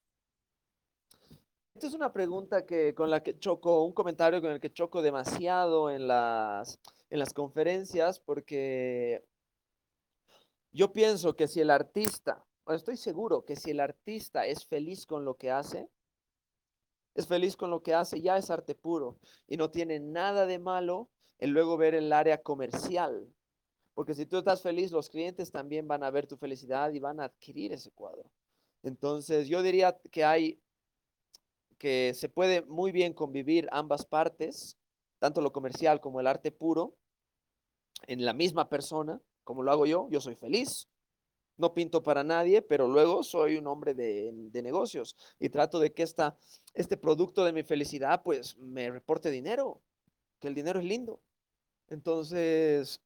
[1.73, 5.03] Esta es una pregunta que, con la que choco, un comentario con el que choco
[5.03, 9.25] demasiado en las, en las conferencias, porque
[10.73, 15.25] yo pienso que si el artista, estoy seguro que si el artista es feliz con
[15.25, 15.89] lo que hace,
[17.15, 20.59] es feliz con lo que hace, ya es arte puro y no tiene nada de
[20.59, 23.27] malo el luego ver el área comercial.
[23.95, 27.21] Porque si tú estás feliz, los clientes también van a ver tu felicidad y van
[27.21, 28.31] a adquirir ese cuadro.
[28.83, 30.61] Entonces, yo diría que hay
[31.81, 34.77] que se puede muy bien convivir ambas partes,
[35.19, 36.95] tanto lo comercial como el arte puro,
[38.07, 40.07] en la misma persona, como lo hago yo.
[40.11, 40.90] Yo soy feliz,
[41.61, 46.03] no pinto para nadie, pero luego soy un hombre de, negocios y trato de que
[46.03, 46.37] esta,
[46.75, 49.81] este producto de mi felicidad pues me reporte dinero,
[50.41, 51.21] que el dinero es lindo.
[51.89, 53.01] Entonces,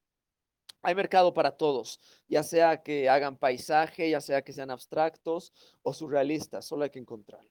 [0.82, 5.92] hay mercado para todos, ya sea que hagan paisaje, ya sea que sean abstractos o
[5.92, 7.50] surrealistas, solo hay que encontrarlo.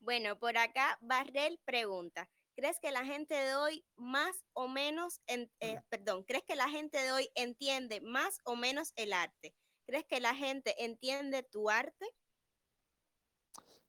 [0.00, 5.80] Bueno, por acá Barrel pregunta, ¿Crees que la gente de hoy más o menos, eh,
[5.90, 9.54] perdón, crees que la gente de hoy entiende más o menos el arte?
[9.86, 12.06] ¿Crees que la gente entiende tu arte?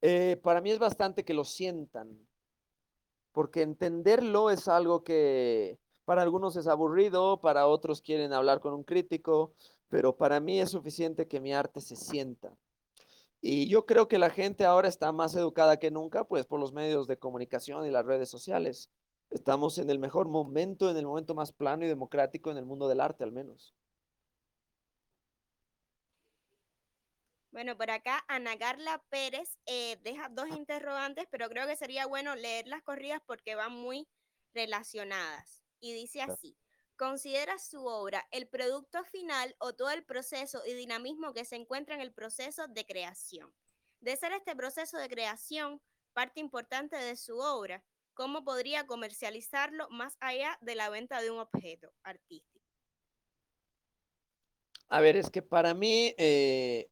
[0.01, 2.27] Eh, para mí es bastante que lo sientan,
[3.31, 8.83] porque entenderlo es algo que para algunos es aburrido, para otros quieren hablar con un
[8.83, 9.53] crítico,
[9.87, 12.53] pero para mí es suficiente que mi arte se sienta.
[13.41, 16.73] Y yo creo que la gente ahora está más educada que nunca, pues por los
[16.73, 18.89] medios de comunicación y las redes sociales.
[19.29, 22.88] Estamos en el mejor momento, en el momento más plano y democrático en el mundo
[22.88, 23.75] del arte, al menos.
[27.51, 32.35] Bueno, por acá Ana Carla Pérez eh, deja dos interrogantes, pero creo que sería bueno
[32.35, 34.07] leer las corridas porque van muy
[34.53, 35.63] relacionadas.
[35.79, 36.55] Y dice así,
[36.97, 41.95] considera su obra el producto final o todo el proceso y dinamismo que se encuentra
[41.95, 43.53] en el proceso de creación.
[44.01, 45.81] De ser este proceso de creación
[46.13, 47.83] parte importante de su obra,
[48.13, 52.65] ¿cómo podría comercializarlo más allá de la venta de un objeto artístico?
[54.89, 56.89] A ver, es que para mí, eh,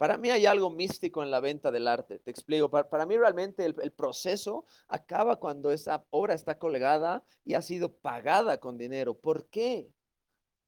[0.00, 2.20] para mí hay algo místico en la venta del arte.
[2.20, 2.70] Te explico.
[2.70, 7.92] Para, mí realmente el, el, proceso acaba cuando esa obra está colgada y ha sido
[7.92, 9.12] pagada con dinero.
[9.12, 9.90] ¿Por qué?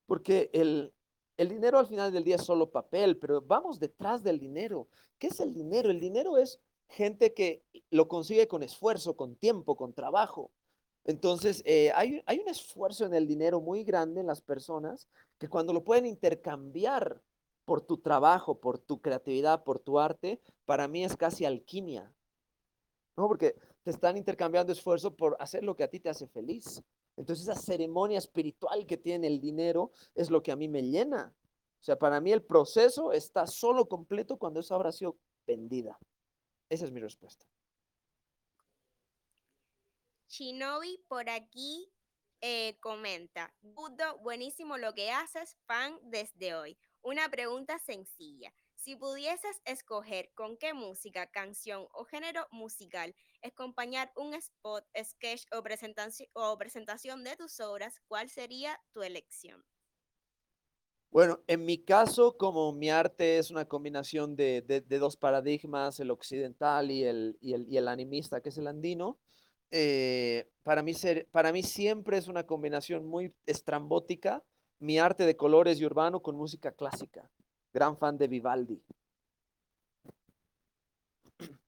[0.05, 0.93] Porque el,
[1.39, 4.87] el dinero al final del día es solo papel, pero vamos detrás del dinero.
[5.19, 5.91] ¿Qué es el dinero?
[5.91, 6.61] El dinero es
[6.91, 10.51] gente que lo consigue con esfuerzo, con tiempo, con trabajo.
[11.07, 15.09] Entonces, eh, hay, hay, un esfuerzo en el dinero muy grande en las personas
[15.39, 17.23] que cuando lo pueden intercambiar
[17.65, 22.13] por tu trabajo, por tu creatividad, por tu arte, para mí es casi alquimia.
[23.17, 23.29] ¿No?
[23.29, 26.83] Porque te están intercambiando esfuerzo por hacer lo que a ti te hace feliz.
[27.17, 31.35] Entonces, esa ceremonia espiritual que tiene el dinero es lo que a mí me llena.
[31.81, 35.99] O sea, para mí el proceso está solo completo cuando esa obra ha sido vendida.
[36.69, 37.45] Esa es mi respuesta.
[40.29, 41.93] Shinobi por aquí
[42.41, 46.79] eh, comenta, Budo, buenísimo lo que haces, fan desde hoy.
[47.05, 48.55] Una pregunta sencilla.
[48.77, 55.63] Si pudieses escoger con qué música, canción o género musical acompañar un spot, sketch o
[55.63, 59.65] presentación, de tus obras, ¿cuál sería tu elección?
[61.11, 66.91] Bueno, en mi caso, como mi arte es una combinación de, dos paradigmas, el occidental
[66.91, 69.19] y el, animista, que es el andino,
[69.73, 74.45] eh, para mí siempre es una combinación muy estrambótica,
[74.83, 77.31] mi arte de colores y urbano con música clásica.
[77.73, 78.83] Gran fan de Vivaldi.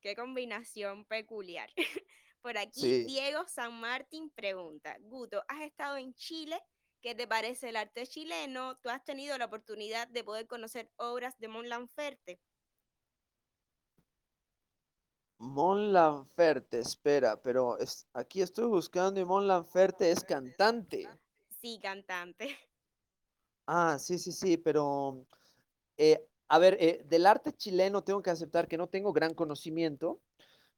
[0.00, 1.68] Qué combinación peculiar.
[2.42, 3.04] Por aquí, sí.
[3.06, 6.62] Diego San Martín pregunta, Guto, ¿has estado en Chile?
[7.02, 8.78] ¿Qué te parece el arte chileno?
[8.78, 12.40] ¿Tú has tenido la oportunidad de poder conocer obras de Mon Laferte?
[15.38, 21.08] Mon Laferte, espera, pero es, aquí estoy buscando y Mon Laferte es cantante.
[21.60, 22.56] Sí, cantante.
[23.66, 25.26] Ah, sí, sí, sí, pero
[25.96, 30.20] eh, a ver, eh, del arte chileno tengo que aceptar que no tengo gran conocimiento,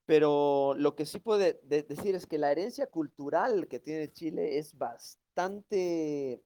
[0.07, 4.13] pero lo que sí puedo de, de decir es que la herencia cultural que tiene
[4.13, 6.43] Chile es bastante bastante,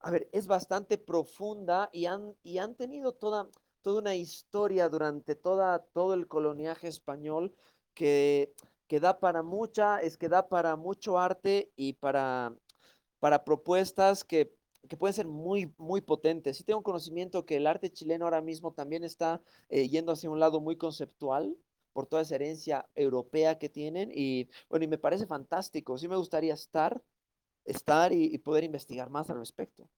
[0.00, 3.48] a ver, es bastante profunda y han, y han tenido toda,
[3.82, 7.54] toda una historia durante toda, todo el coloniaje español
[7.94, 8.54] que,
[8.86, 12.54] que da para mucha, es que da para mucho arte y para,
[13.18, 14.54] para propuestas que,
[14.88, 16.56] que pueden ser muy, muy potentes.
[16.56, 20.40] Sí tengo conocimiento que el arte chileno ahora mismo también está eh, yendo hacia un
[20.40, 21.56] lado muy conceptual
[21.92, 25.98] por toda esa herencia europea que tienen y bueno, y me parece fantástico.
[25.98, 27.02] Sí me gustaría estar
[27.64, 29.88] estar y, y poder investigar más al respecto.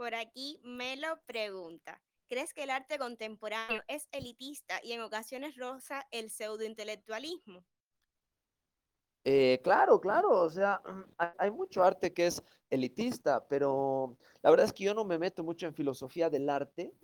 [0.00, 2.00] Por aquí me lo pregunta.
[2.26, 7.66] ¿Crees que el arte contemporáneo es elitista y en ocasiones roza el pseudointelectualismo?
[9.24, 10.80] Eh, claro, claro, o sea,
[11.36, 15.44] hay mucho arte que es elitista, pero la verdad es que yo no me meto
[15.44, 16.94] mucho en filosofía del arte,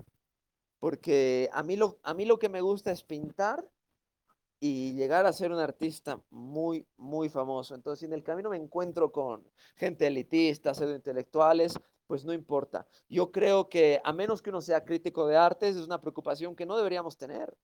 [0.78, 3.62] porque a mí lo, a mí lo que me gusta es pintar
[4.59, 7.74] y llegar a ser un artista muy, muy famoso.
[7.74, 12.87] Entonces, en el camino me encuentro con gente elitista, pseudo intelectuales, pues no importa.
[13.09, 16.67] Yo creo que a menos que uno sea crítico de artes, es una preocupación que
[16.67, 17.57] no deberíamos tener.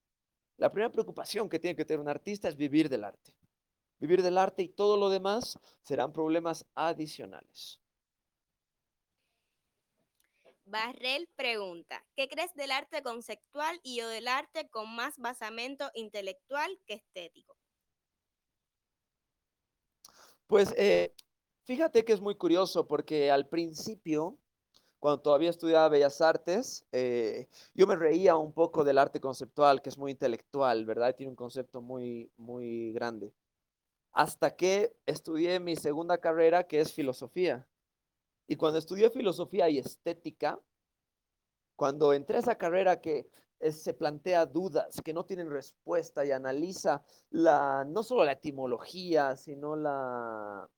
[0.56, 3.32] La primera preocupación que tiene que tener un artista es vivir del arte.
[3.98, 7.78] Vivir del arte y todo lo demás serán problemas adicionales.
[10.64, 16.80] Barrel pregunta, ¿qué crees del arte conceptual y o del arte con más basamento intelectual
[16.86, 17.56] que estético?
[20.46, 21.14] Pues eh,
[21.64, 24.38] fíjate que es muy curioso porque al principio,
[24.98, 29.88] cuando todavía estudiaba Bellas Artes, eh, yo me reía un poco del arte conceptual, que
[29.88, 31.14] es muy intelectual, ¿verdad?
[31.14, 33.32] Tiene un concepto muy, muy grande.
[34.12, 37.66] Hasta que estudié mi segunda carrera, que es filosofía.
[38.46, 40.60] Y cuando estudié filosofía y estética,
[41.76, 43.26] cuando entré a esa carrera que
[43.70, 49.76] se plantea dudas, que no tienen respuesta y analiza la, no solo la etimología, sino
[49.76, 50.68] la,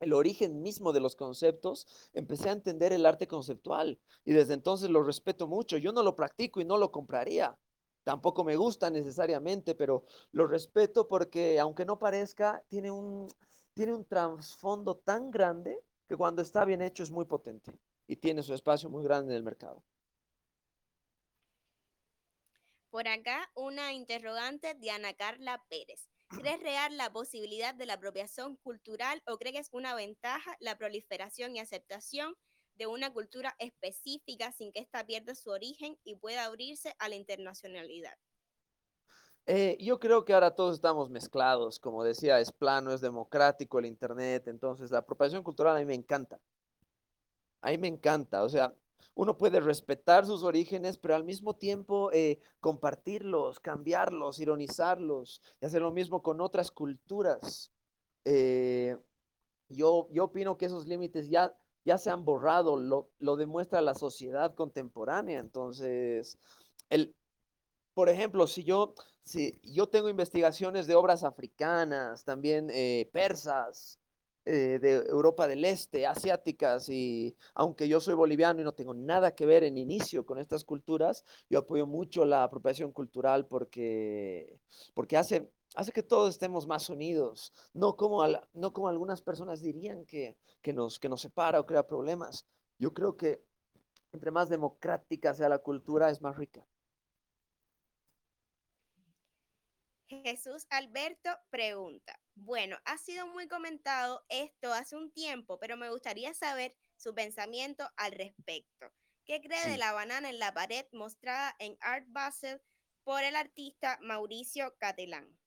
[0.00, 4.90] el origen mismo de los conceptos, empecé a entender el arte conceptual y desde entonces
[4.90, 5.76] lo respeto mucho.
[5.76, 7.56] Yo no lo practico y no lo compraría.
[8.02, 13.28] Tampoco me gusta necesariamente, pero lo respeto porque aunque no parezca, tiene un,
[13.74, 15.78] tiene un trasfondo tan grande
[16.08, 19.36] que cuando está bien hecho es muy potente y tiene su espacio muy grande en
[19.36, 19.84] el mercado.
[22.90, 26.08] Por acá una interrogante de Ana Carla Pérez.
[26.30, 30.78] ¿Crees real la posibilidad de la apropiación cultural o cree que es una ventaja la
[30.78, 32.34] proliferación y aceptación
[32.76, 37.16] de una cultura específica sin que ésta pierda su origen y pueda abrirse a la
[37.16, 38.14] internacionalidad?
[39.46, 43.86] Eh, yo creo que ahora todos estamos mezclados, como decía, es plano, es democrático el
[43.86, 46.38] Internet, entonces la apropiación cultural a mí me encanta.
[47.62, 48.74] A mí me encanta, o sea,
[49.14, 55.82] uno puede respetar sus orígenes, pero al mismo tiempo eh, compartirlos, cambiarlos, ironizarlos y hacer
[55.82, 57.72] lo mismo con otras culturas.
[58.24, 58.96] Eh,
[59.68, 61.54] yo, yo opino que esos límites ya,
[61.84, 65.38] ya se han borrado, lo, lo demuestra la sociedad contemporánea.
[65.38, 66.38] Entonces,
[66.88, 67.14] el,
[67.94, 73.99] por ejemplo, si yo, si yo tengo investigaciones de obras africanas, también eh, persas,
[74.52, 79.32] eh, de Europa del Este, asiáticas, y aunque yo soy boliviano y no tengo nada
[79.32, 84.58] que ver en inicio con estas culturas, yo apoyo mucho la apropiación cultural porque,
[84.92, 90.04] porque hace, hace que todos estemos más unidos, no como, no como algunas personas dirían
[90.04, 92.44] que, que, nos, que nos separa o crea problemas.
[92.76, 93.44] Yo creo que
[94.12, 96.66] entre más democrática sea la cultura, es más rica.
[100.10, 106.34] Jesús Alberto pregunta, bueno, ha sido muy comentado esto hace un tiempo, pero me gustaría
[106.34, 108.90] saber su pensamiento al respecto.
[109.24, 112.60] ¿Qué cree de la banana en la pared mostrada en Art Basel
[113.04, 115.38] por el artista Mauricio Catelán?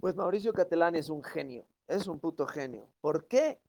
[0.00, 2.88] Pues Mauricio Catelán es un genio, es un puto genio.
[3.02, 3.60] ¿Por qué?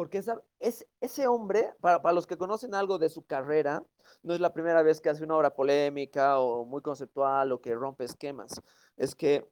[0.00, 3.84] Porque esa, es, ese hombre, para, para los que conocen algo de su carrera,
[4.22, 7.74] no es la primera vez que hace una obra polémica o muy conceptual o que
[7.74, 8.62] rompe esquemas.
[8.96, 9.46] Es que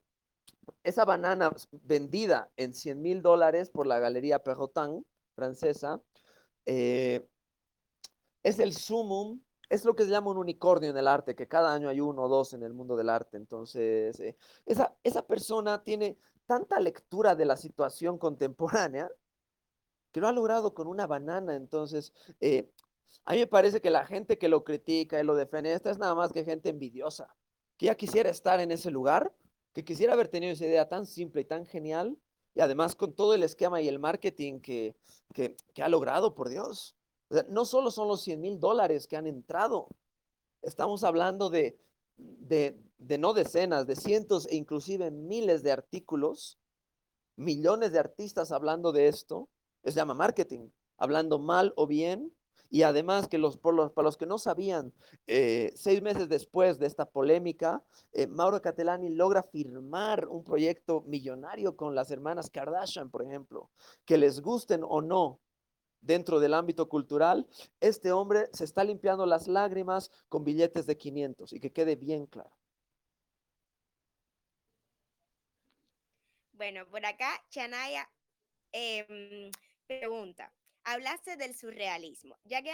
[0.82, 6.00] esa banana vendida en 100 mil dólares por la Galería Perrotin francesa
[6.64, 7.28] eh,
[8.42, 11.74] es el sumum, es lo que se llama un unicornio en el arte, que cada
[11.74, 13.36] año hay uno o dos en el mundo del arte.
[13.36, 14.34] Entonces, eh,
[14.64, 19.10] esa, esa persona tiene tanta lectura de la situación contemporánea
[20.18, 21.54] que lo ha logrado con una banana.
[21.54, 22.68] Entonces, eh,
[23.24, 25.98] a mí me parece que la gente que lo critica y lo defiende, esta es
[25.98, 27.32] nada más que gente envidiosa,
[27.76, 29.32] que ya quisiera estar en ese lugar,
[29.72, 32.18] que quisiera haber tenido esa idea tan simple y tan genial,
[32.56, 34.96] y además con todo el esquema y el marketing que,
[35.32, 36.96] que, ha logrado, por Dios.
[37.48, 39.86] no solo son los 100 mil dólares que han entrado,
[40.62, 41.78] estamos hablando de,
[42.16, 46.58] de, de no decenas, de cientos e inclusive miles de artículos,
[47.36, 49.48] millones de artistas hablando de esto,
[49.84, 52.32] se llama marketing, hablando mal o bien.
[52.70, 54.92] Y además que los, por los, para los que no sabían,
[55.26, 61.76] eh, seis meses después de esta polémica, eh, Mauro Catelani logra firmar un proyecto millonario
[61.76, 63.70] con las hermanas Kardashian, por ejemplo,
[64.04, 65.40] que les gusten o no
[66.00, 67.46] dentro del ámbito cultural,
[67.80, 72.26] este hombre se está limpiando las lágrimas con billetes de 500 y que quede bien
[72.26, 72.56] claro.
[76.52, 78.08] Bueno, por acá Chanaya
[78.72, 79.50] eh,
[79.88, 80.52] Pregunta,
[80.84, 82.36] hablaste del surrealismo.
[82.44, 82.70] Ya que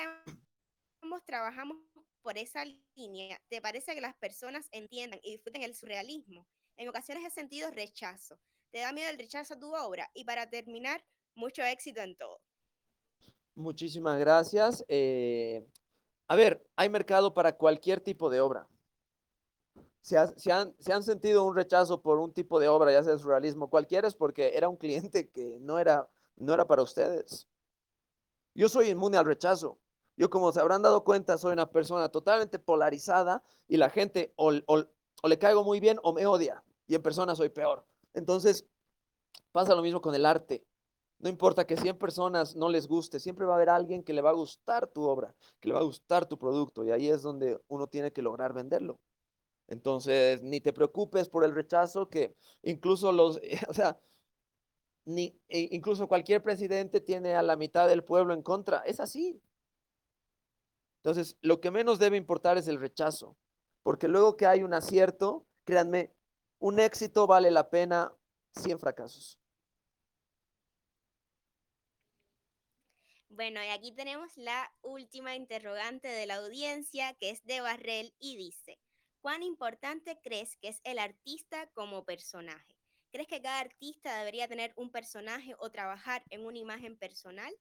[1.01, 1.77] ambos trabajamos
[2.23, 2.65] por esa
[2.97, 6.45] línea, ¿te parece que las personas entiendan y disfruten el surrealismo?
[6.77, 8.41] En ocasiones he sentido rechazo.
[8.73, 10.11] ¿Te da miedo el rechazo a tu obra?
[10.12, 11.05] Y para terminar,
[11.37, 12.41] mucho éxito en todo.
[13.55, 14.85] Muchísimas gracias.
[14.89, 15.65] Eh,
[16.27, 18.67] a ver, hay mercado para cualquier tipo de obra.
[20.01, 20.17] Si,
[20.51, 24.57] han, sentido un rechazo por un tipo de obra, ya sea surrealismo, cualquiera es porque
[24.57, 27.49] era un cliente que no era no era para ustedes.
[28.55, 29.78] Yo soy inmune al rechazo.
[30.16, 34.53] Yo, como se habrán dado cuenta, soy una persona totalmente polarizada y la gente o,
[34.53, 36.62] le caigo muy bien o me odia.
[36.87, 37.85] Y en persona soy peor.
[38.12, 38.66] Entonces,
[39.51, 40.64] pasa lo mismo con el arte.
[41.18, 44.20] No importa que 100 personas no les guste, siempre va a haber alguien que le
[44.20, 46.85] va a gustar tu obra, que le va a gustar tu producto.
[46.85, 49.01] Y ahí es donde uno tiene que lograr venderlo.
[49.66, 53.99] Entonces, ni te preocupes por el rechazo, que incluso los, o sea,
[55.05, 58.79] ni, e incluso cualquier presidente tiene a la mitad del pueblo en contra.
[58.81, 59.41] Es así.
[61.03, 63.37] Entonces, lo que menos debe importar es el rechazo,
[63.83, 66.15] porque luego que hay un acierto, créanme,
[66.59, 68.15] un éxito vale la pena
[68.53, 69.39] 100 fracasos.
[73.29, 78.37] Bueno, y aquí tenemos la última interrogante de la audiencia, que es de Barrel, y
[78.37, 78.79] dice,
[79.21, 82.74] ¿cuán importante crees que es el artista como personaje?
[83.15, 87.55] ¿Crees que cada artista debería tener un personaje o trabajar en una imagen personal?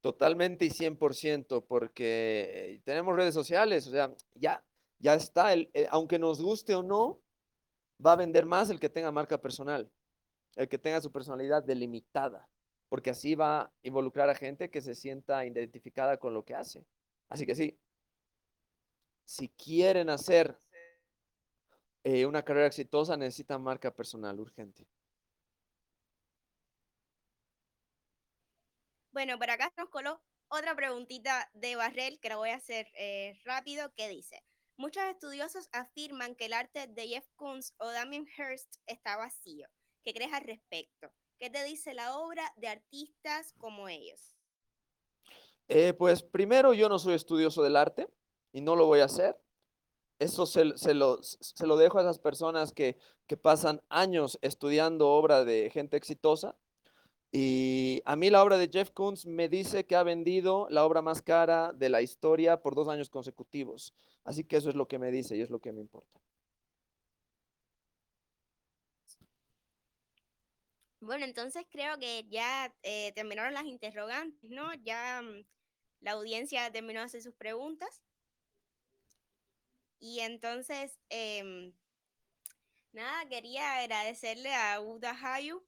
[0.00, 4.64] Totalmente y 100%, porque tenemos redes sociales, o sea, ya,
[5.00, 7.20] ya está, eh, aunque nos guste o no,
[8.04, 9.92] va a vender más el que tenga marca personal,
[10.56, 12.48] el que tenga su personalidad delimitada,
[12.88, 16.86] porque así va a involucrar a gente que se sienta identificada con lo que hace.
[17.28, 17.78] Así que sí,
[19.26, 20.58] si quieren hacer
[22.10, 24.86] eh, una carrera exitosa necesita marca personal urgente.
[29.12, 33.38] Bueno, por acá nos coló otra preguntita de Barrel que la voy a hacer eh,
[33.44, 34.42] rápido, que dice,
[34.78, 39.68] muchos estudiosos afirman que el arte de Jeff Koons o Damien Hirst está vacío.
[40.02, 41.12] ¿Qué crees al respecto?
[41.38, 44.34] ¿Qué te dice la obra de artistas como ellos?
[45.68, 48.08] Eh, pues primero yo no soy estudioso del arte
[48.50, 49.38] y no lo voy a hacer.
[50.18, 50.76] Eso se, lo,
[51.22, 52.96] se lo, dejo a esas personas que,
[53.26, 56.56] que pasan años estudiando obra de gente exitosa
[57.30, 61.02] y a mí la obra de Jeff Koons me dice que ha vendido la obra
[61.02, 63.94] más cara de la historia por dos años consecutivos.
[64.24, 66.20] Así que eso es lo que me dice y es lo que me importa.
[71.00, 74.72] Bueno, entonces creo que ya eh, terminaron las interrogantes, ¿no?
[74.82, 75.44] Ya mm,
[76.00, 78.02] la audiencia terminó de hacer sus preguntas.
[80.00, 81.72] Y entonces, eh,
[82.92, 85.64] nada, quería agradecerle a Uda Hayu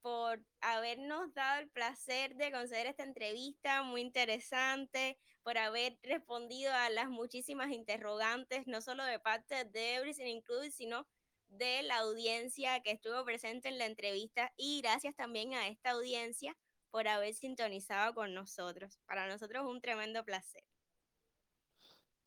[0.00, 6.90] por habernos dado el placer de conceder esta entrevista muy interesante, por haber respondido a
[6.90, 11.06] las muchísimas interrogantes, no solo de parte de Everything Included, sino
[11.48, 16.56] de la audiencia que estuvo presente en la entrevista y gracias también a esta audiencia
[16.90, 18.98] por haber sintonizado con nosotros.
[19.06, 20.62] Para nosotros es un tremendo placer.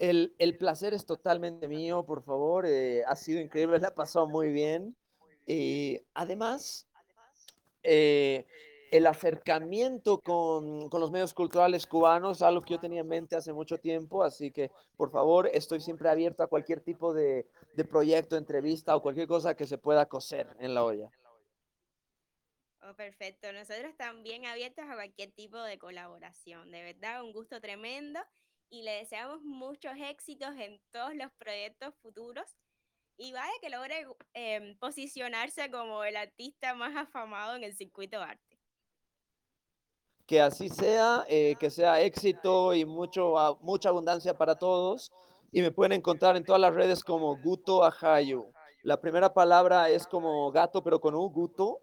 [0.01, 2.65] El, el placer es totalmente mío, por favor.
[2.65, 4.97] Eh, ha sido increíble, la pasado muy bien.
[5.45, 6.87] Y además,
[7.83, 8.47] eh,
[8.91, 13.53] el acercamiento con, con, los medios culturales cubanos, algo que yo tenía en mente hace
[13.53, 18.37] mucho tiempo, así que por favor estoy siempre abierto a cualquier tipo de, de proyecto,
[18.37, 21.11] entrevista o cualquier cosa que se pueda coser en la olla.
[22.81, 28.19] Oh, perfecto, nosotros también abiertos a cualquier tipo de colaboración, de verdad, un gusto tremendo
[28.71, 32.57] y le deseamos muchos éxitos en todos los proyectos futuros
[33.17, 38.23] y vaya que logre eh, posicionarse como el artista más afamado en el circuito de
[38.23, 38.59] arte.
[40.25, 45.11] Que así sea, eh, que sea éxito y mucho, uh, mucha abundancia para todos.
[45.51, 48.53] Y me pueden encontrar en todas las redes como Guto Ajayu.
[48.83, 51.81] La primera palabra es como gato, pero con un Guto.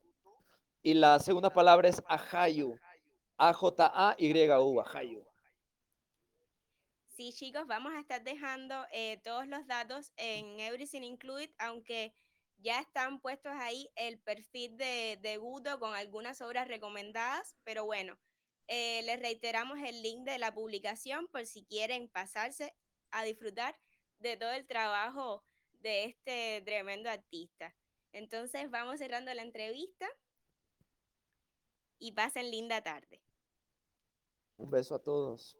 [0.82, 2.78] Y la segunda palabra es Ajayu.
[3.36, 5.27] A-J-A-Y-U, Ajayu.
[7.18, 12.14] Sí, chicos, vamos a estar dejando eh, todos los datos en Everything Included, aunque
[12.58, 18.16] ya están puestos ahí el perfil de, de Guto con algunas obras recomendadas, pero bueno,
[18.68, 22.72] eh, les reiteramos el link de la publicación por si quieren pasarse
[23.10, 23.76] a disfrutar
[24.20, 27.74] de todo el trabajo de este tremendo artista.
[28.12, 30.08] Entonces vamos cerrando la entrevista
[31.98, 33.20] y pasen linda tarde.
[34.56, 35.57] Un beso a todos.